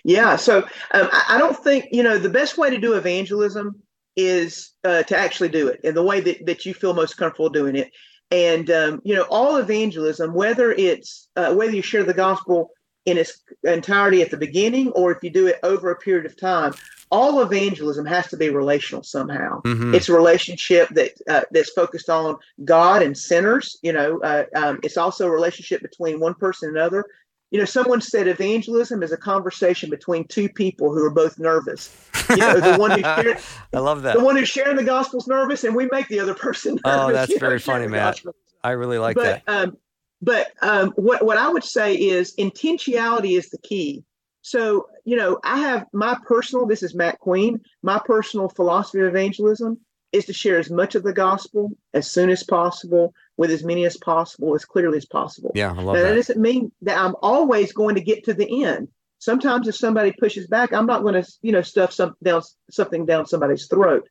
[0.03, 0.59] Yeah, so
[0.93, 3.81] um, I, I don't think you know the best way to do evangelism
[4.19, 7.49] is uh, to actually do it in the way that, that you feel most comfortable
[7.49, 7.89] doing it.
[8.31, 12.71] And um, you know, all evangelism, whether it's uh, whether you share the gospel
[13.05, 16.37] in its entirety at the beginning or if you do it over a period of
[16.37, 16.73] time,
[17.11, 19.61] all evangelism has to be relational somehow.
[19.61, 19.95] Mhm.
[19.95, 23.77] It's a relationship that uh, that's focused on God and sinners.
[23.81, 27.05] You know, uh, um, it's also a relationship between one person and another.
[27.51, 31.95] You know, someone said evangelism is a conversation between two people who are both nervous.
[32.29, 33.37] You know, the one who's sharing,
[33.73, 34.17] I love that.
[34.17, 37.01] the one who's sharing the gospel's nervous, and we make the other person nervous.
[37.01, 38.21] Oh, that's you know, very funny, Matt.
[38.63, 39.49] I really like but that.
[39.51, 39.77] um,
[40.21, 44.03] but um, what what I would say is intentionality is the key.
[44.41, 46.65] So you know, I have my personal.
[46.65, 47.59] This is Matt Queen.
[47.81, 49.79] My personal philosophy of evangelism
[50.11, 53.85] is to share as much of the gospel as soon as possible with as many
[53.85, 55.51] as possible, as clearly as possible.
[55.55, 56.15] Yeah, I love Now, that that.
[56.15, 58.89] doesn't mean that I'm always going to get to the end.
[59.19, 63.05] Sometimes if somebody pushes back, I'm not going to, you know, stuff some down something
[63.05, 64.09] down somebody's throat.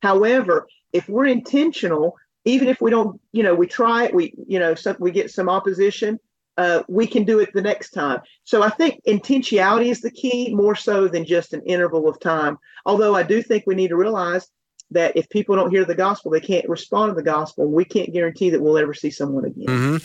[0.00, 4.58] However, if we're intentional, even if we don't, you know, we try it, we, you
[4.58, 6.18] know, some, we get some opposition,
[6.56, 8.20] uh, we can do it the next time.
[8.44, 12.56] So I think intentionality is the key more so than just an interval of time.
[12.86, 14.48] Although I do think we need to realize
[14.92, 17.66] that if people don't hear the gospel, they can't respond to the gospel.
[17.70, 19.66] We can't guarantee that we'll ever see someone again.
[19.68, 19.96] hmm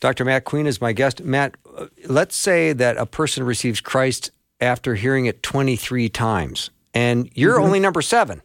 [0.00, 0.24] Dr.
[0.24, 1.22] Matt Queen is my guest.
[1.22, 7.30] Matt, uh, let's say that a person receives Christ after hearing it 23 times, and
[7.34, 7.62] you're Mhm.
[7.64, 8.42] only number seven,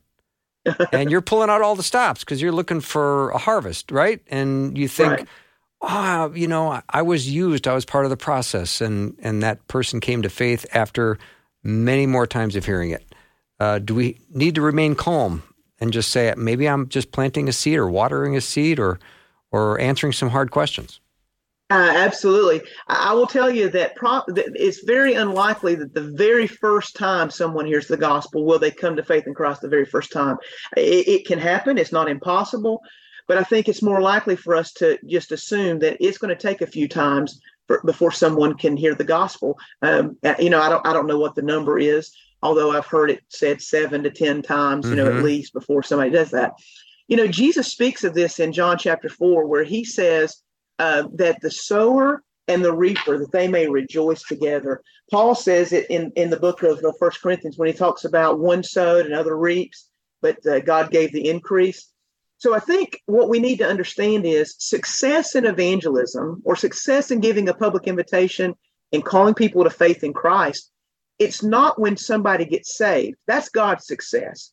[0.91, 4.19] and you're pulling out all the stops because you're looking for a harvest, right?
[4.29, 5.27] And you think, Right.
[5.81, 9.41] ah, you know, I- I was used, I was part of the process, and and
[9.41, 11.17] that person came to faith after
[11.63, 13.03] many more times of hearing it.
[13.59, 15.41] Uh, do we need to remain calm
[15.79, 18.99] and just say maybe I'm just planting a seed or watering a seed or
[19.51, 20.99] or answering some hard questions?
[21.69, 22.61] Uh, absolutely.
[22.87, 27.29] I, will tell you that, pro- that it's very unlikely that the very first time
[27.29, 30.37] someone hears the gospel will they come to faith in Christ the very first time.
[30.77, 31.77] It, it can happen.
[31.77, 32.81] It's not impossible,
[33.27, 36.41] but I think it's more likely for us to just assume that it's going to
[36.41, 39.57] take a few times for, before someone can hear the gospel.
[39.81, 42.85] Um, uh, you know, I don't I don't know what the number is, although I've
[42.85, 44.89] heard it said seven to ten times.
[44.89, 45.17] You know, Mhm.
[45.17, 46.53] at least before somebody does that.
[47.07, 50.41] You know, Jesus speaks of this in John chapter four, where he says
[50.79, 54.81] uh, that the sower and the reaper that they may rejoice together.
[55.09, 58.63] Paul says it in in the book of First Corinthians when he talks about one
[58.63, 59.89] sowed and other reaps,
[60.21, 61.91] but uh, God gave the increase.
[62.37, 67.19] So I think what we need to understand is success in evangelism or success in
[67.19, 68.53] giving a public invitation
[68.93, 70.71] and calling people to faith in Christ.
[71.19, 73.17] It's not when somebody gets saved.
[73.27, 74.51] That's God's success.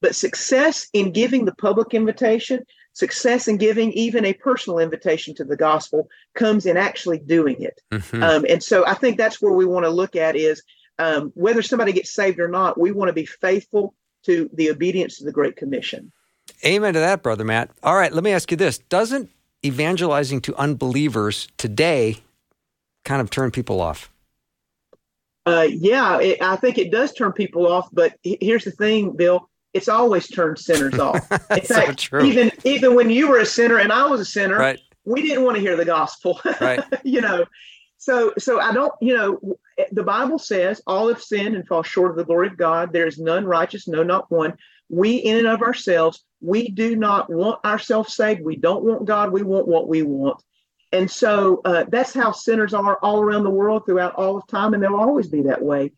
[0.00, 5.44] But success in giving the public invitation, success in giving even a personal invitation to
[5.44, 7.80] the gospel comes in actually doing it.
[7.90, 8.22] Mm-hmm.
[8.22, 10.62] Um, and so I think that's where we want to look at is
[10.98, 15.18] um, whether somebody gets saved or not, we want to be faithful to the obedience
[15.18, 16.12] to the Great Commission.
[16.64, 17.70] Amen to that, brother Matt.
[17.82, 19.30] All right, let me ask you this: Doesn't
[19.64, 22.18] evangelizing to unbelievers today
[23.04, 24.10] kind of turn people off?
[25.46, 27.88] Uh, yeah, it, I think it does turn people off.
[27.92, 31.30] But here's the thing, Bill: it's always turned sinners off.
[31.50, 32.24] In so fact, true.
[32.24, 35.44] even even when you were a sinner and I was a sinner, Right, we didn't
[35.44, 36.40] want to hear the gospel.
[36.60, 36.82] right.
[37.04, 37.44] you know,
[37.98, 38.92] so so I don't.
[39.00, 39.56] You know,
[39.92, 42.92] the Bible says all have sinned and fall short of the glory of God.
[42.92, 44.54] There is none righteous, no, not one.
[44.90, 48.42] We, in and of ourselves, we do not want ourselves saved.
[48.42, 49.32] We don't want God.
[49.32, 50.42] We want what we want.
[50.94, 54.74] And so uh, that's how sinners are all around the world throughout all of time,
[54.74, 55.90] and they'll always be that way.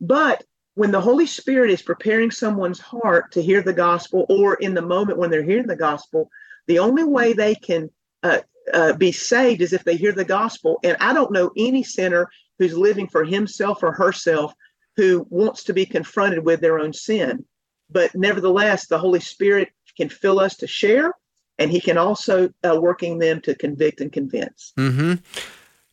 [0.00, 0.42] But
[0.74, 4.80] when the Holy Spirit is preparing someone's heart to hear the gospel, or in the
[4.80, 6.30] moment when they're hearing the gospel,
[6.66, 7.90] the only way they can
[8.22, 8.38] uh,
[8.72, 10.78] uh, be saved is if they hear the gospel.
[10.82, 14.54] And I don't know any sinner who's living for himself or herself
[14.96, 17.44] who wants to be confronted with their own sin.
[17.90, 19.68] But nevertheless, the Holy Spirit
[19.98, 21.12] can fill us to share
[21.58, 24.72] and he can also uh, working them to convict and convince.
[24.76, 25.14] Mm-hmm.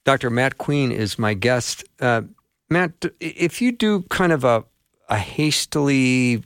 [0.03, 0.29] Dr.
[0.29, 1.83] Matt Queen is my guest.
[1.99, 2.21] Uh,
[2.69, 4.63] Matt, if you do kind of a
[5.09, 6.43] a hastily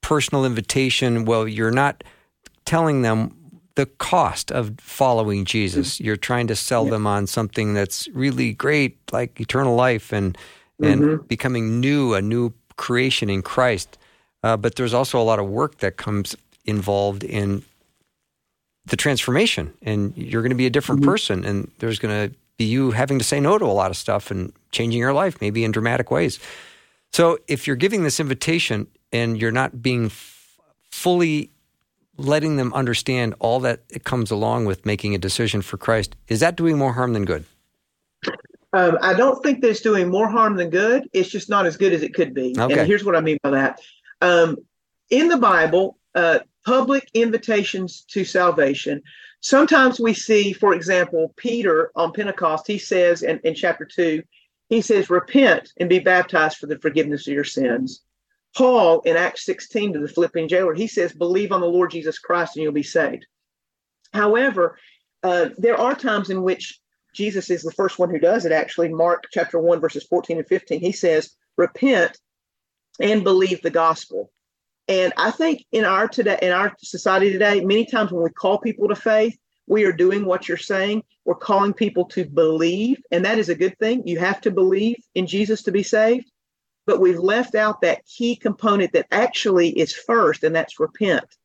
[0.00, 2.02] personal invitation, well, you're not
[2.64, 3.36] telling them
[3.74, 5.94] the cost of following Jesus.
[5.94, 6.04] Mm-hmm.
[6.04, 6.92] You're trying to sell yeah.
[6.92, 10.36] them on something that's really great, like eternal life and
[10.82, 11.26] and mm-hmm.
[11.26, 13.98] becoming new, a new creation in Christ.
[14.42, 17.62] Uh, but there's also a lot of work that comes involved in
[18.90, 21.10] the transformation and you're going to be a different mm-hmm.
[21.10, 23.96] person and there's going to be you having to say no to a lot of
[23.96, 26.38] stuff and changing your life maybe in dramatic ways.
[27.12, 30.58] So if you're giving this invitation and you're not being f-
[30.90, 31.50] fully
[32.16, 36.40] letting them understand all that it comes along with making a decision for christ is
[36.40, 37.44] that doing more harm than good?
[38.72, 41.08] Um, i don't think that it's doing more harm than good.
[41.12, 42.54] It's just not as good as it could be.
[42.58, 42.80] Okay.
[42.80, 43.80] and here's what i mean by that.
[44.20, 44.56] Um,
[45.10, 49.02] in the bible uh, public invitations to salvation.
[49.40, 54.22] Sometimes we see, for example, Peter on Pentecost, he says in, in chapter 2,
[54.68, 58.02] he says, Repent and be baptized for the forgiveness of your sins.
[58.56, 62.18] Paul in Acts 16 to the Philippian jailer, he says, Believe on the Lord Jesus
[62.18, 63.26] Christ and you'll be saved.
[64.12, 64.78] However,
[65.22, 66.80] uh, there are times in which
[67.14, 68.88] Jesus is the first one who does it, actually.
[68.88, 72.18] Mark chapter 1, verses 14 and 15, he says, Repent
[73.00, 74.30] and believe the gospel.
[74.90, 78.58] And I think in our today in our society today, many times when we call
[78.58, 79.38] people to faith,
[79.68, 81.04] we are doing what you're saying.
[81.24, 84.02] We're calling people to believe, and that is a good thing.
[84.04, 86.28] You have to believe in Jesus to be saved.
[86.86, 91.36] But we've left out that key component that actually is first, and that's repent.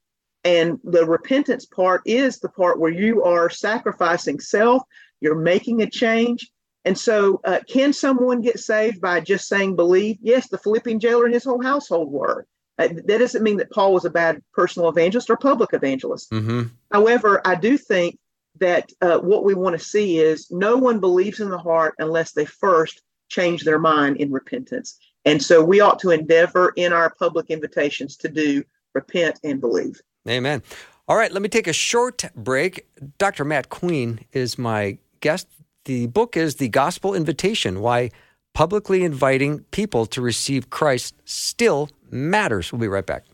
[0.44, 4.82] And the repentance part is the part where you are sacrificing self,
[5.22, 6.50] you're making a change.
[6.84, 10.18] And so, uh, can someone get saved by just saying believe?
[10.20, 12.48] Yes, the Philippian jailer and his whole household were.
[12.78, 16.30] Uh, that doesn't mean that Paul was a bad personal evangelist or public evangelist.
[16.32, 16.64] Mm-hmm.
[16.92, 18.18] However, I do think
[18.60, 22.32] that uh, what we want to see is no one believes in the heart unless
[22.32, 24.98] they first change their mind in repentance.
[25.26, 28.64] And so we ought to endeavor in our public invitations to do
[28.94, 30.00] repent and believe.
[30.28, 30.62] Amen.
[31.08, 32.88] All right, let me take a short break.
[33.18, 33.46] Dr.
[33.46, 35.48] Matt Queen is my guest.
[35.86, 38.10] The book is The Gospel Invitation Why
[38.54, 42.72] Publicly Inviting People to Receive Christ Still matters.
[42.72, 43.26] We'll be right back.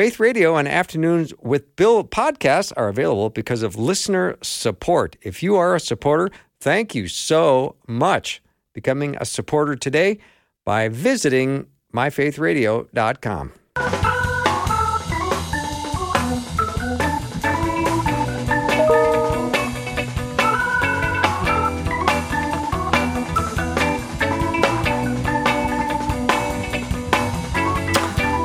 [0.00, 5.16] Faith Radio and Afternoons with Bill podcasts are available because of listener support.
[5.20, 8.40] If you are a supporter, thank you so much.
[8.72, 10.18] Becoming a supporter today
[10.64, 13.52] by visiting myfaithradio.com.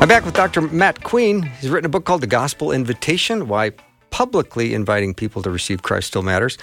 [0.05, 0.61] I'm back with Dr.
[0.61, 1.41] Matt Queen.
[1.41, 3.71] He's written a book called The Gospel Invitation Why
[4.11, 6.59] Publicly Inviting People to Receive Christ Still Matters.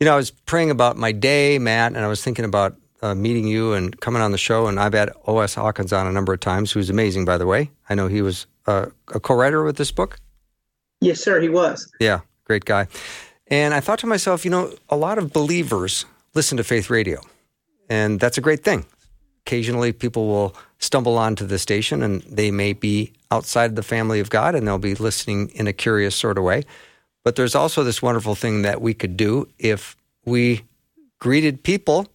[0.00, 2.74] You know, I was praying about my day, Matt, and I was thinking about
[3.06, 4.66] uh, meeting you and coming on the show.
[4.66, 5.54] And I've had O.S.
[5.54, 7.70] Hawkins on a number of times, who's amazing, by the way.
[7.88, 10.18] I know he was uh, a co writer with this book.
[11.00, 11.90] Yes, sir, he was.
[12.00, 12.88] Yeah, great guy.
[13.48, 16.04] And I thought to myself, you know, a lot of believers
[16.34, 17.20] listen to faith radio,
[17.88, 18.84] and that's a great thing.
[19.46, 24.28] Occasionally, people will stumble onto the station and they may be outside the family of
[24.28, 26.64] God and they'll be listening in a curious sort of way.
[27.22, 30.64] But there's also this wonderful thing that we could do if we
[31.20, 32.08] greeted people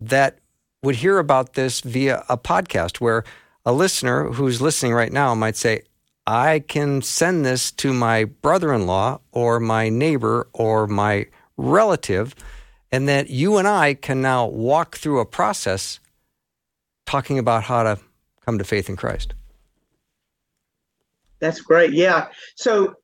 [0.00, 0.38] that
[0.82, 3.24] would hear about this via a podcast where
[3.64, 5.82] a listener who's listening right now might say,
[6.26, 11.26] I can send this to my brother in law or my neighbor or my
[11.56, 12.34] relative,
[12.92, 16.00] and that you and I can now walk through a process
[17.06, 17.98] talking about how to
[18.44, 19.34] come to faith in Christ.
[21.38, 21.92] That's great.
[21.92, 22.28] Yeah.
[22.54, 22.94] So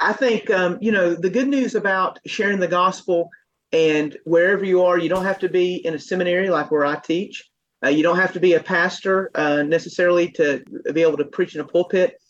[0.00, 3.30] I think, um, you know, the good news about sharing the gospel
[3.72, 6.96] and wherever you are, you don't have to be in a seminary like where I
[6.96, 7.48] teach.
[7.84, 11.54] Uh, you don't have to be a pastor uh, necessarily to be able to preach
[11.54, 12.20] in a pulpit.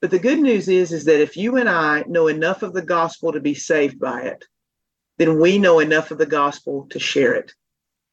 [0.00, 2.82] But the good news is, is that if you and I know enough of the
[2.82, 4.44] gospel to be saved by it,
[5.18, 7.52] then we know enough of the gospel to share it.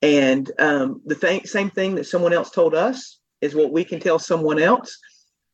[0.01, 3.99] And um, the th- same thing that someone else told us is what we can
[3.99, 4.97] tell someone else.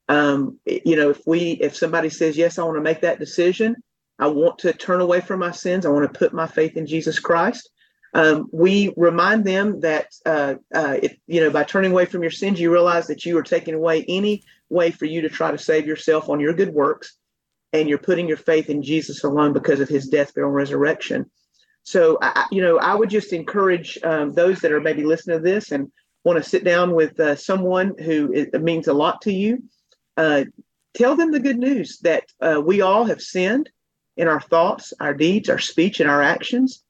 [0.08, 3.76] Um, you know, if we if somebody says yes, I want to make that decision.
[4.20, 5.86] I want to turn away from my sins.
[5.86, 7.70] I want to put my faith in Jesus Christ.
[8.14, 12.32] Um, we remind them that uh, uh, if, you know by turning away from your
[12.32, 15.58] sins, you realize that you are taking away any way for you to try to
[15.58, 17.16] save yourself on your good works,
[17.72, 21.30] and you're putting your faith in Jesus alone because of His death, burial, and resurrection.
[21.84, 25.44] So, I, you know, I would just encourage um, those that are maybe listening to
[25.44, 25.92] this and
[26.24, 29.64] want to sit down with uh, someone who it means a lot to you.
[30.18, 30.46] Uh,
[30.94, 33.70] tell them the good news that uh, we all have sinned
[34.20, 36.84] in our thoughts, our deeds, our speech, and our actions.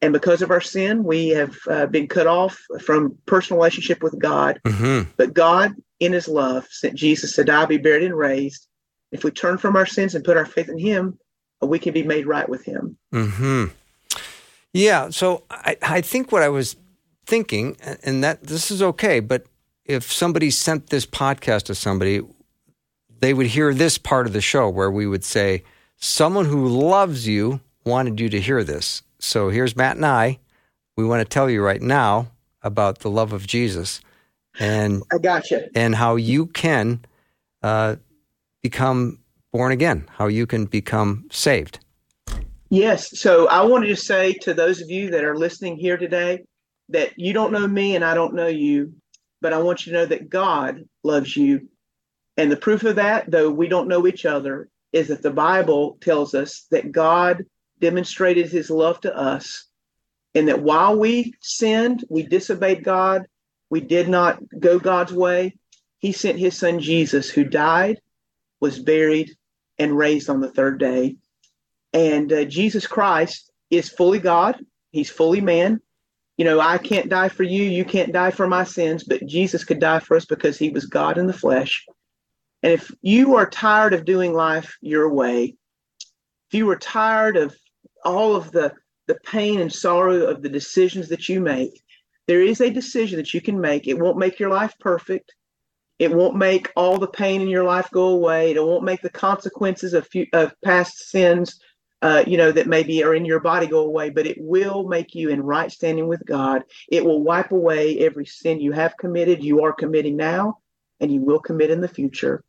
[0.00, 4.16] And because of our sin, we have uh, been cut off from personal relationship with
[4.20, 4.60] God.
[4.64, 5.10] Mm-hmm.
[5.16, 8.68] But God, in His love, sent Jesus to die, be buried, and raised.
[9.10, 11.18] If we turn from our sins and put our faith in Him,
[11.60, 12.96] we can be made right with Him.
[13.10, 13.64] Hmm.
[14.72, 15.10] Yeah.
[15.10, 16.76] So I, I think what I was
[17.26, 19.46] thinking, and that this is okay, but
[19.86, 22.20] if somebody sent this podcast to somebody,
[23.18, 25.64] they would hear this part of the show where we would say,
[25.96, 30.38] "Someone who loves you wanted you to hear this." So here's Matt and I.
[30.96, 32.28] We want to tell you right now
[32.62, 34.00] about the love of Jesus,
[34.58, 35.68] and I got you.
[35.74, 37.04] and how you can
[37.62, 37.96] uh,
[38.62, 39.18] become
[39.52, 41.78] born again, how you can become saved.
[42.68, 43.18] Yes.
[43.18, 46.44] So I wanted to say to those of you that are listening here today
[46.88, 48.92] that you don't know me and I don't know you,
[49.40, 51.68] but I want you to know that God loves you.
[52.36, 55.98] And the proof of that, though we don't know each other, is that the Bible
[56.00, 57.44] tells us that God
[57.80, 59.66] demonstrated his love to us
[60.34, 63.26] and that while we sinned, we disobeyed God,
[63.70, 65.56] we did not go God's way,
[65.98, 68.00] he sent his son Jesus, who died,
[68.60, 69.30] was buried,
[69.78, 71.16] and raised on the third day.
[71.92, 74.58] And uh, Jesus Christ is fully God,
[74.90, 75.80] he's fully man.
[76.36, 79.64] You know, I can't die for you, you can't die for my sins, but Jesus
[79.64, 81.86] could die for us because he was God in the flesh.
[82.66, 85.54] And if you are tired of doing life your way,
[86.50, 87.54] if you are tired of
[88.04, 88.74] all of the
[89.06, 91.80] the pain and sorrow of the decisions that you make,
[92.26, 93.86] there is a decision that you can make.
[93.86, 95.32] It won't make your life perfect.
[96.00, 98.50] It won't make all the pain in your life go away.
[98.50, 101.60] It won't make the consequences of, of past sins,
[102.02, 104.10] uh, you know, that maybe are in your body go away.
[104.10, 106.64] But it will make you in right standing with God.
[106.88, 110.58] It will wipe away every sin you have committed, you are committing now,
[110.98, 112.42] and you will commit in the future.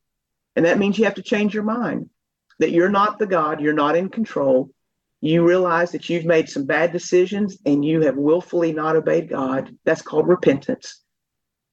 [0.57, 2.09] And that means you have to change your mind
[2.57, 4.71] that you're not the God, you're not in control.
[5.21, 9.75] You realize that you've made some bad decisions and you have willfully not obeyed God.
[9.85, 11.03] That's called repentance.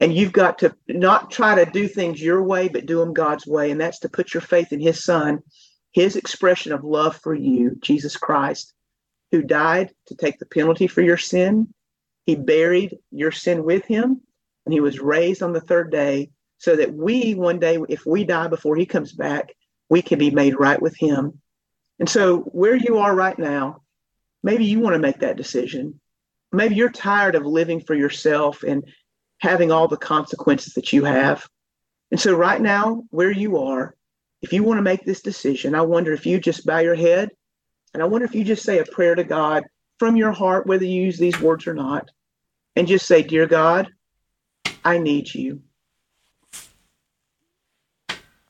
[0.01, 3.47] And you've got to not try to do things your way, but do them God's
[3.47, 3.71] way.
[3.71, 5.43] And that's to put your faith in His Son,
[5.93, 8.75] His expression of love for you, Jesus Christ,
[9.33, 11.73] who died to take the penalty for your sin.
[12.27, 14.21] He buried your sin with Him,
[14.67, 18.25] and He was raised on the third day so that we, one day, if we
[18.25, 19.55] die before He comes back,
[19.89, 21.41] we can be made right with Him.
[21.99, 23.83] And so, where you are right now,
[24.43, 26.01] maybe you want to make that decision.
[26.53, 28.85] Maybe you're tired of living for yourself and
[29.39, 31.47] having all the consequences that you have.
[32.11, 33.95] And so, right now, where you are,
[34.43, 37.31] if you want to make this decision, I wonder if you just bow your head
[37.95, 39.65] and I wonder if you just say a prayer to God
[39.99, 42.11] from your heart, whether you use these words or not,
[42.75, 43.89] and just say, Dear God,
[44.85, 45.63] I need you.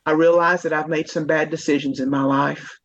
[0.07, 2.79] I realize that I've made some bad decisions in my life.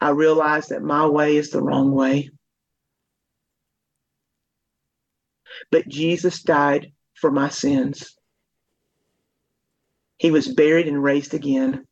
[0.00, 2.30] I realize that my way is the wrong way.
[5.70, 8.16] But Jesus died for my sins.
[10.18, 11.86] He was buried and raised again.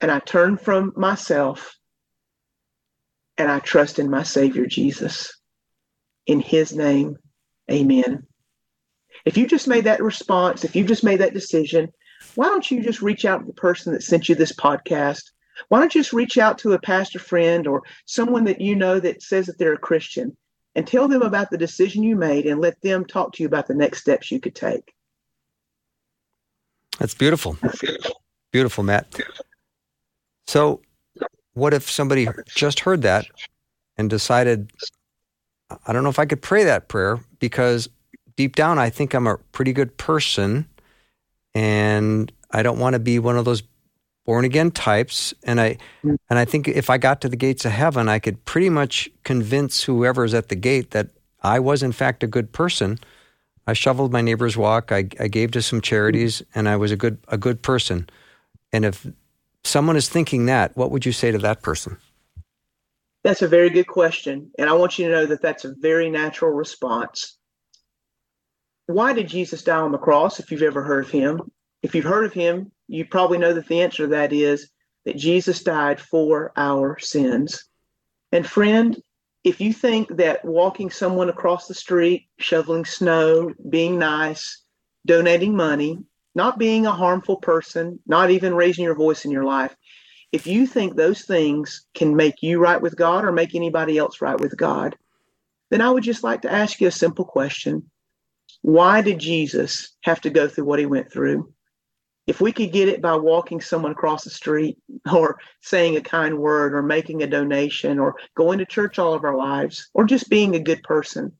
[0.00, 1.76] And I turn from myself
[3.38, 5.34] and I trust in my Savior Jesus.
[6.26, 7.16] In His name,
[7.70, 8.26] amen.
[9.24, 11.92] If you just made that response, if you just made that decision,
[12.34, 15.22] why don't you just reach out to the person that sent you this podcast?
[15.68, 19.00] Why don't you just reach out to a pastor friend or someone that you know
[19.00, 20.36] that says that they're a Christian
[20.74, 23.66] and tell them about the decision you made and let them talk to you about
[23.66, 24.94] the next steps you could take?
[26.98, 27.56] That's beautiful.
[28.52, 29.20] Beautiful, Matt.
[30.46, 30.80] So,
[31.54, 33.26] what if somebody just heard that
[33.96, 34.70] and decided,
[35.86, 37.88] I don't know if I could pray that prayer because
[38.40, 40.66] deep down I think I'm a pretty good person
[41.54, 43.62] and I don't want to be one of those
[44.24, 47.72] born again types and I and I think if I got to the gates of
[47.72, 51.10] heaven I could pretty much convince whoever's at the gate that
[51.42, 52.98] I was in fact a good person.
[53.66, 54.90] I shoveled my neighbor's walk.
[54.90, 58.08] I, I gave to some charities, and I was a good a good person.
[58.72, 59.06] And if
[59.64, 61.98] someone is thinking that, what would you say to that person?
[63.22, 64.50] That's a very good question.
[64.58, 67.36] And I want you to know that that's a very natural response.
[68.92, 71.40] Why did Jesus die on the cross if you've ever heard of him?
[71.82, 74.68] If you've heard of him, you probably know that the answer to that is
[75.04, 77.64] that Jesus died for our sins.
[78.32, 79.00] And friend,
[79.44, 84.64] if you think that walking someone across the street, shoveling snow, being nice,
[85.06, 85.98] donating money,
[86.34, 89.74] not being a harmful person, not even raising your voice in your life,
[90.32, 94.20] if you think those things can make you right with God or make anybody else
[94.20, 94.96] right with God,
[95.70, 97.90] then I would just like to ask you a simple question.
[98.62, 101.52] Why did Jesus have to go through what he went through?
[102.26, 104.78] If we could get it by walking someone across the street
[105.12, 109.24] or saying a kind word or making a donation or going to church all of
[109.24, 111.32] our lives or just being a good person,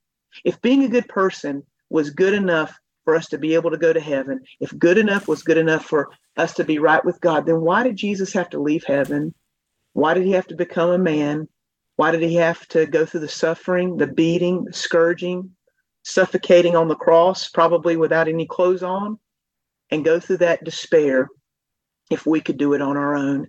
[0.45, 3.93] if being a good person was good enough for us to be able to go
[3.93, 7.47] to heaven, if good enough was good enough for us to be right with God,
[7.47, 9.35] then why did Jesus have to leave heaven?
[9.93, 11.49] Why did he have to become a man?
[11.97, 15.51] Why did he have to go through the suffering, the beating, the scourging,
[16.03, 19.19] suffocating on the cross, probably without any clothes on,
[19.91, 21.29] and go through that despair
[22.11, 23.49] if we could do it on our own?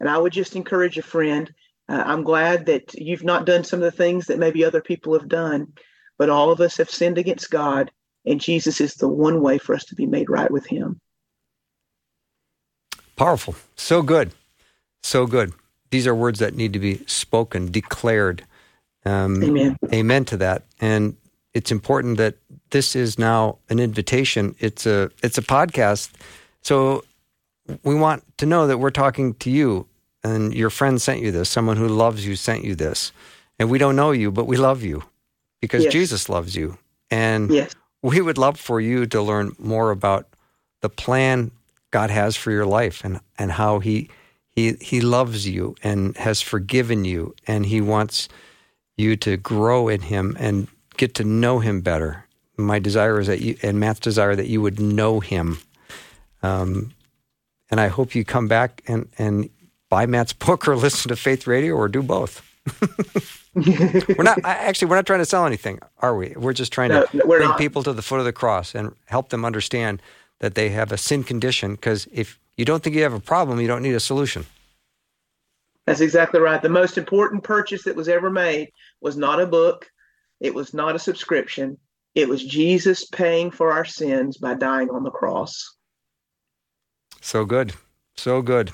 [0.00, 1.52] And I would just encourage a friend.
[1.88, 5.12] Uh, I'm glad that you've not done some of the things that maybe other people
[5.18, 5.72] have done,
[6.18, 7.90] but all of us have sinned against God,
[8.26, 11.00] and Jesus is the one way for us to be made right with Him.
[13.16, 13.54] Powerful.
[13.76, 14.32] So good.
[15.02, 15.52] So good.
[15.90, 18.44] These are words that need to be spoken, declared.
[19.04, 19.76] Um, Amen.
[19.92, 20.64] Amen to that.
[20.80, 21.16] And
[21.54, 22.34] it's important that
[22.70, 24.54] this is now an invitation.
[24.58, 26.10] It's a it's a podcast.
[26.62, 27.04] So
[27.82, 29.86] we want to know that we're talking to you
[30.22, 31.48] and your friend sent you this.
[31.48, 33.12] Someone who loves you sent you this.
[33.58, 35.04] And we don't know you, but we love you
[35.60, 35.92] because Yes.
[35.92, 36.76] Jesus loves you.
[37.10, 37.74] And Yes.
[38.02, 40.26] we would love for you to learn more about
[40.80, 41.52] the plan
[41.90, 44.08] God has for your life and, and how he,
[44.48, 48.28] he, he loves you and has forgiven you and he wants
[48.96, 50.66] you to grow in him and
[50.96, 52.24] get to know him better.
[52.56, 55.58] My desire is that you, and Matt's desire that you would know him.
[56.42, 56.92] Um,
[57.70, 59.50] and I hope you come back and, and
[59.88, 62.42] buy Matt's book or listen to Faith Radio or do both.
[63.54, 66.32] we're not actually we're not trying to sell anything, are we?
[66.36, 67.58] We're just trying No, to no, bring not.
[67.58, 70.00] people to the foot of the cross and help them understand
[70.40, 71.74] that they have a sin condition.
[71.74, 74.46] Because if you don't think you have a problem, you don't need a solution.
[75.86, 76.62] That's exactly right.
[76.62, 79.90] The most important purchase that was ever made was not a book,
[80.44, 81.78] it was not a subscription.
[82.14, 85.74] It was Jesus paying for our sins by dying on the cross.
[87.22, 87.72] So good,
[88.14, 88.70] so good,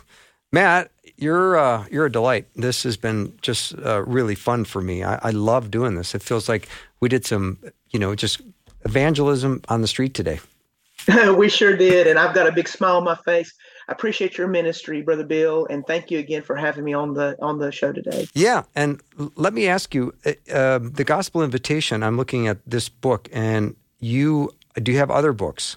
[0.50, 0.90] Matt.
[1.16, 2.48] You're uh, you're a delight.
[2.56, 5.04] This has been just uh, really fun for me.
[5.04, 6.12] I, I love doing this.
[6.12, 6.68] It feels like
[6.98, 7.58] we did some,
[7.90, 8.40] you know, just
[8.84, 10.40] evangelism on the street today.
[11.36, 12.08] we sure did.
[12.08, 13.54] And I've got a big smile on my face.
[13.90, 17.36] I appreciate your ministry, Brother Bill, and thank you again for having me on the
[17.42, 18.28] on the show today.
[18.34, 19.02] Yeah, and
[19.34, 22.04] let me ask you, uh, uh, the Gospel Invitation.
[22.04, 25.76] I'm looking at this book, and you do you have other books?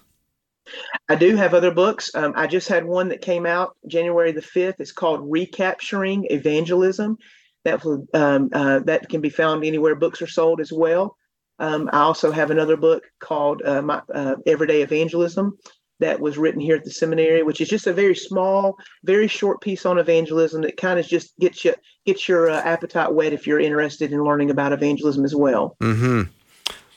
[1.10, 2.14] I do have other books.
[2.14, 4.80] Um, I just had one that came out January the fifth.
[4.80, 7.18] It's called Recapturing Evangelism.
[7.66, 11.18] That will um, uh, that can be found anywhere books are sold as well.
[11.58, 15.58] Um, I also have another book called uh, my, uh, Everyday Evangelism
[16.00, 19.62] that was written here at the seminary, which is just a very small, very short
[19.62, 21.74] piece on evangelism that kind of just gets you
[22.06, 25.76] gets your uh, appetite whet if you're interested in learning about evangelism as well.
[25.82, 26.24] Mm-hmm.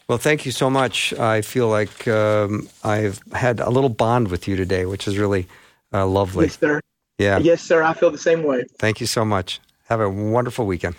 [0.08, 1.12] Well, thank you so much.
[1.14, 5.48] I feel like um, I've had a little bond with you today, which is really
[5.92, 6.46] uh, lovely.
[6.46, 6.80] Yes, sir.
[7.18, 7.82] Yeah, Yes, sir.
[7.82, 8.64] I feel the same way.
[8.78, 9.60] thank you so much.
[9.88, 10.96] Have a wonderful weekend.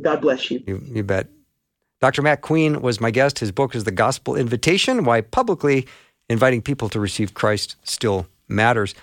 [0.00, 0.62] God bless you.
[0.66, 1.28] You, you bet.
[2.00, 2.22] Dr.
[2.22, 3.38] Matt Queen was my guest.
[3.38, 5.86] His book is The Gospel Invitation Why Publicly
[6.28, 8.94] Inviting People to Receive Christ Still Matters.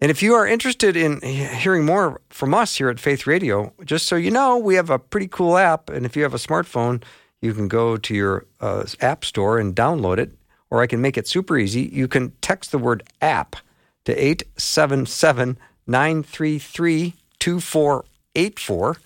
[0.00, 4.06] And if you are interested in hearing more from us here at Faith Radio, just
[4.06, 5.90] so you know, we have a pretty cool app.
[5.90, 7.02] And if you have a smartphone,
[7.40, 10.32] you can go to your uh, app store and download it,
[10.70, 11.90] or I can make it super easy.
[11.92, 13.56] You can text the word app
[14.04, 18.96] to 877 933 2484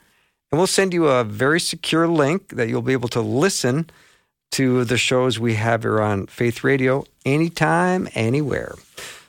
[0.53, 3.89] and we'll send you a very secure link that you'll be able to listen
[4.53, 8.75] to the shows we have here on Faith Radio anytime, anywhere.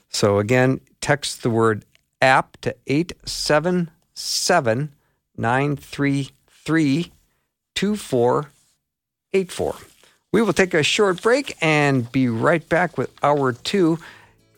[0.09, 1.85] So again, text the word
[2.21, 4.93] app to 877
[5.35, 7.11] 933
[7.75, 9.75] 2484.
[10.31, 13.99] We will take a short break and be right back with hour two.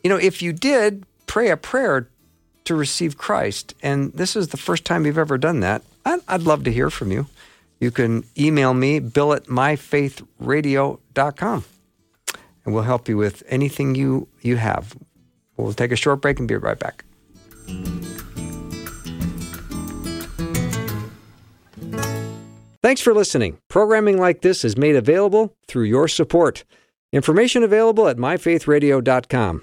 [0.02, 2.08] You know, if you did pray a prayer
[2.64, 6.42] to receive Christ, and this is the first time you've ever done that, I'd, I'd
[6.42, 7.28] love to hear from you.
[7.80, 11.64] You can email me, bill at myfaithradio.com.
[12.64, 14.96] and we'll help you with anything you, you have.
[15.56, 17.04] We'll take a short break and be right back.
[22.82, 23.58] Thanks for listening.
[23.68, 26.64] Programming like this is made available through your support.
[27.12, 29.62] Information available at myfaithradio.com.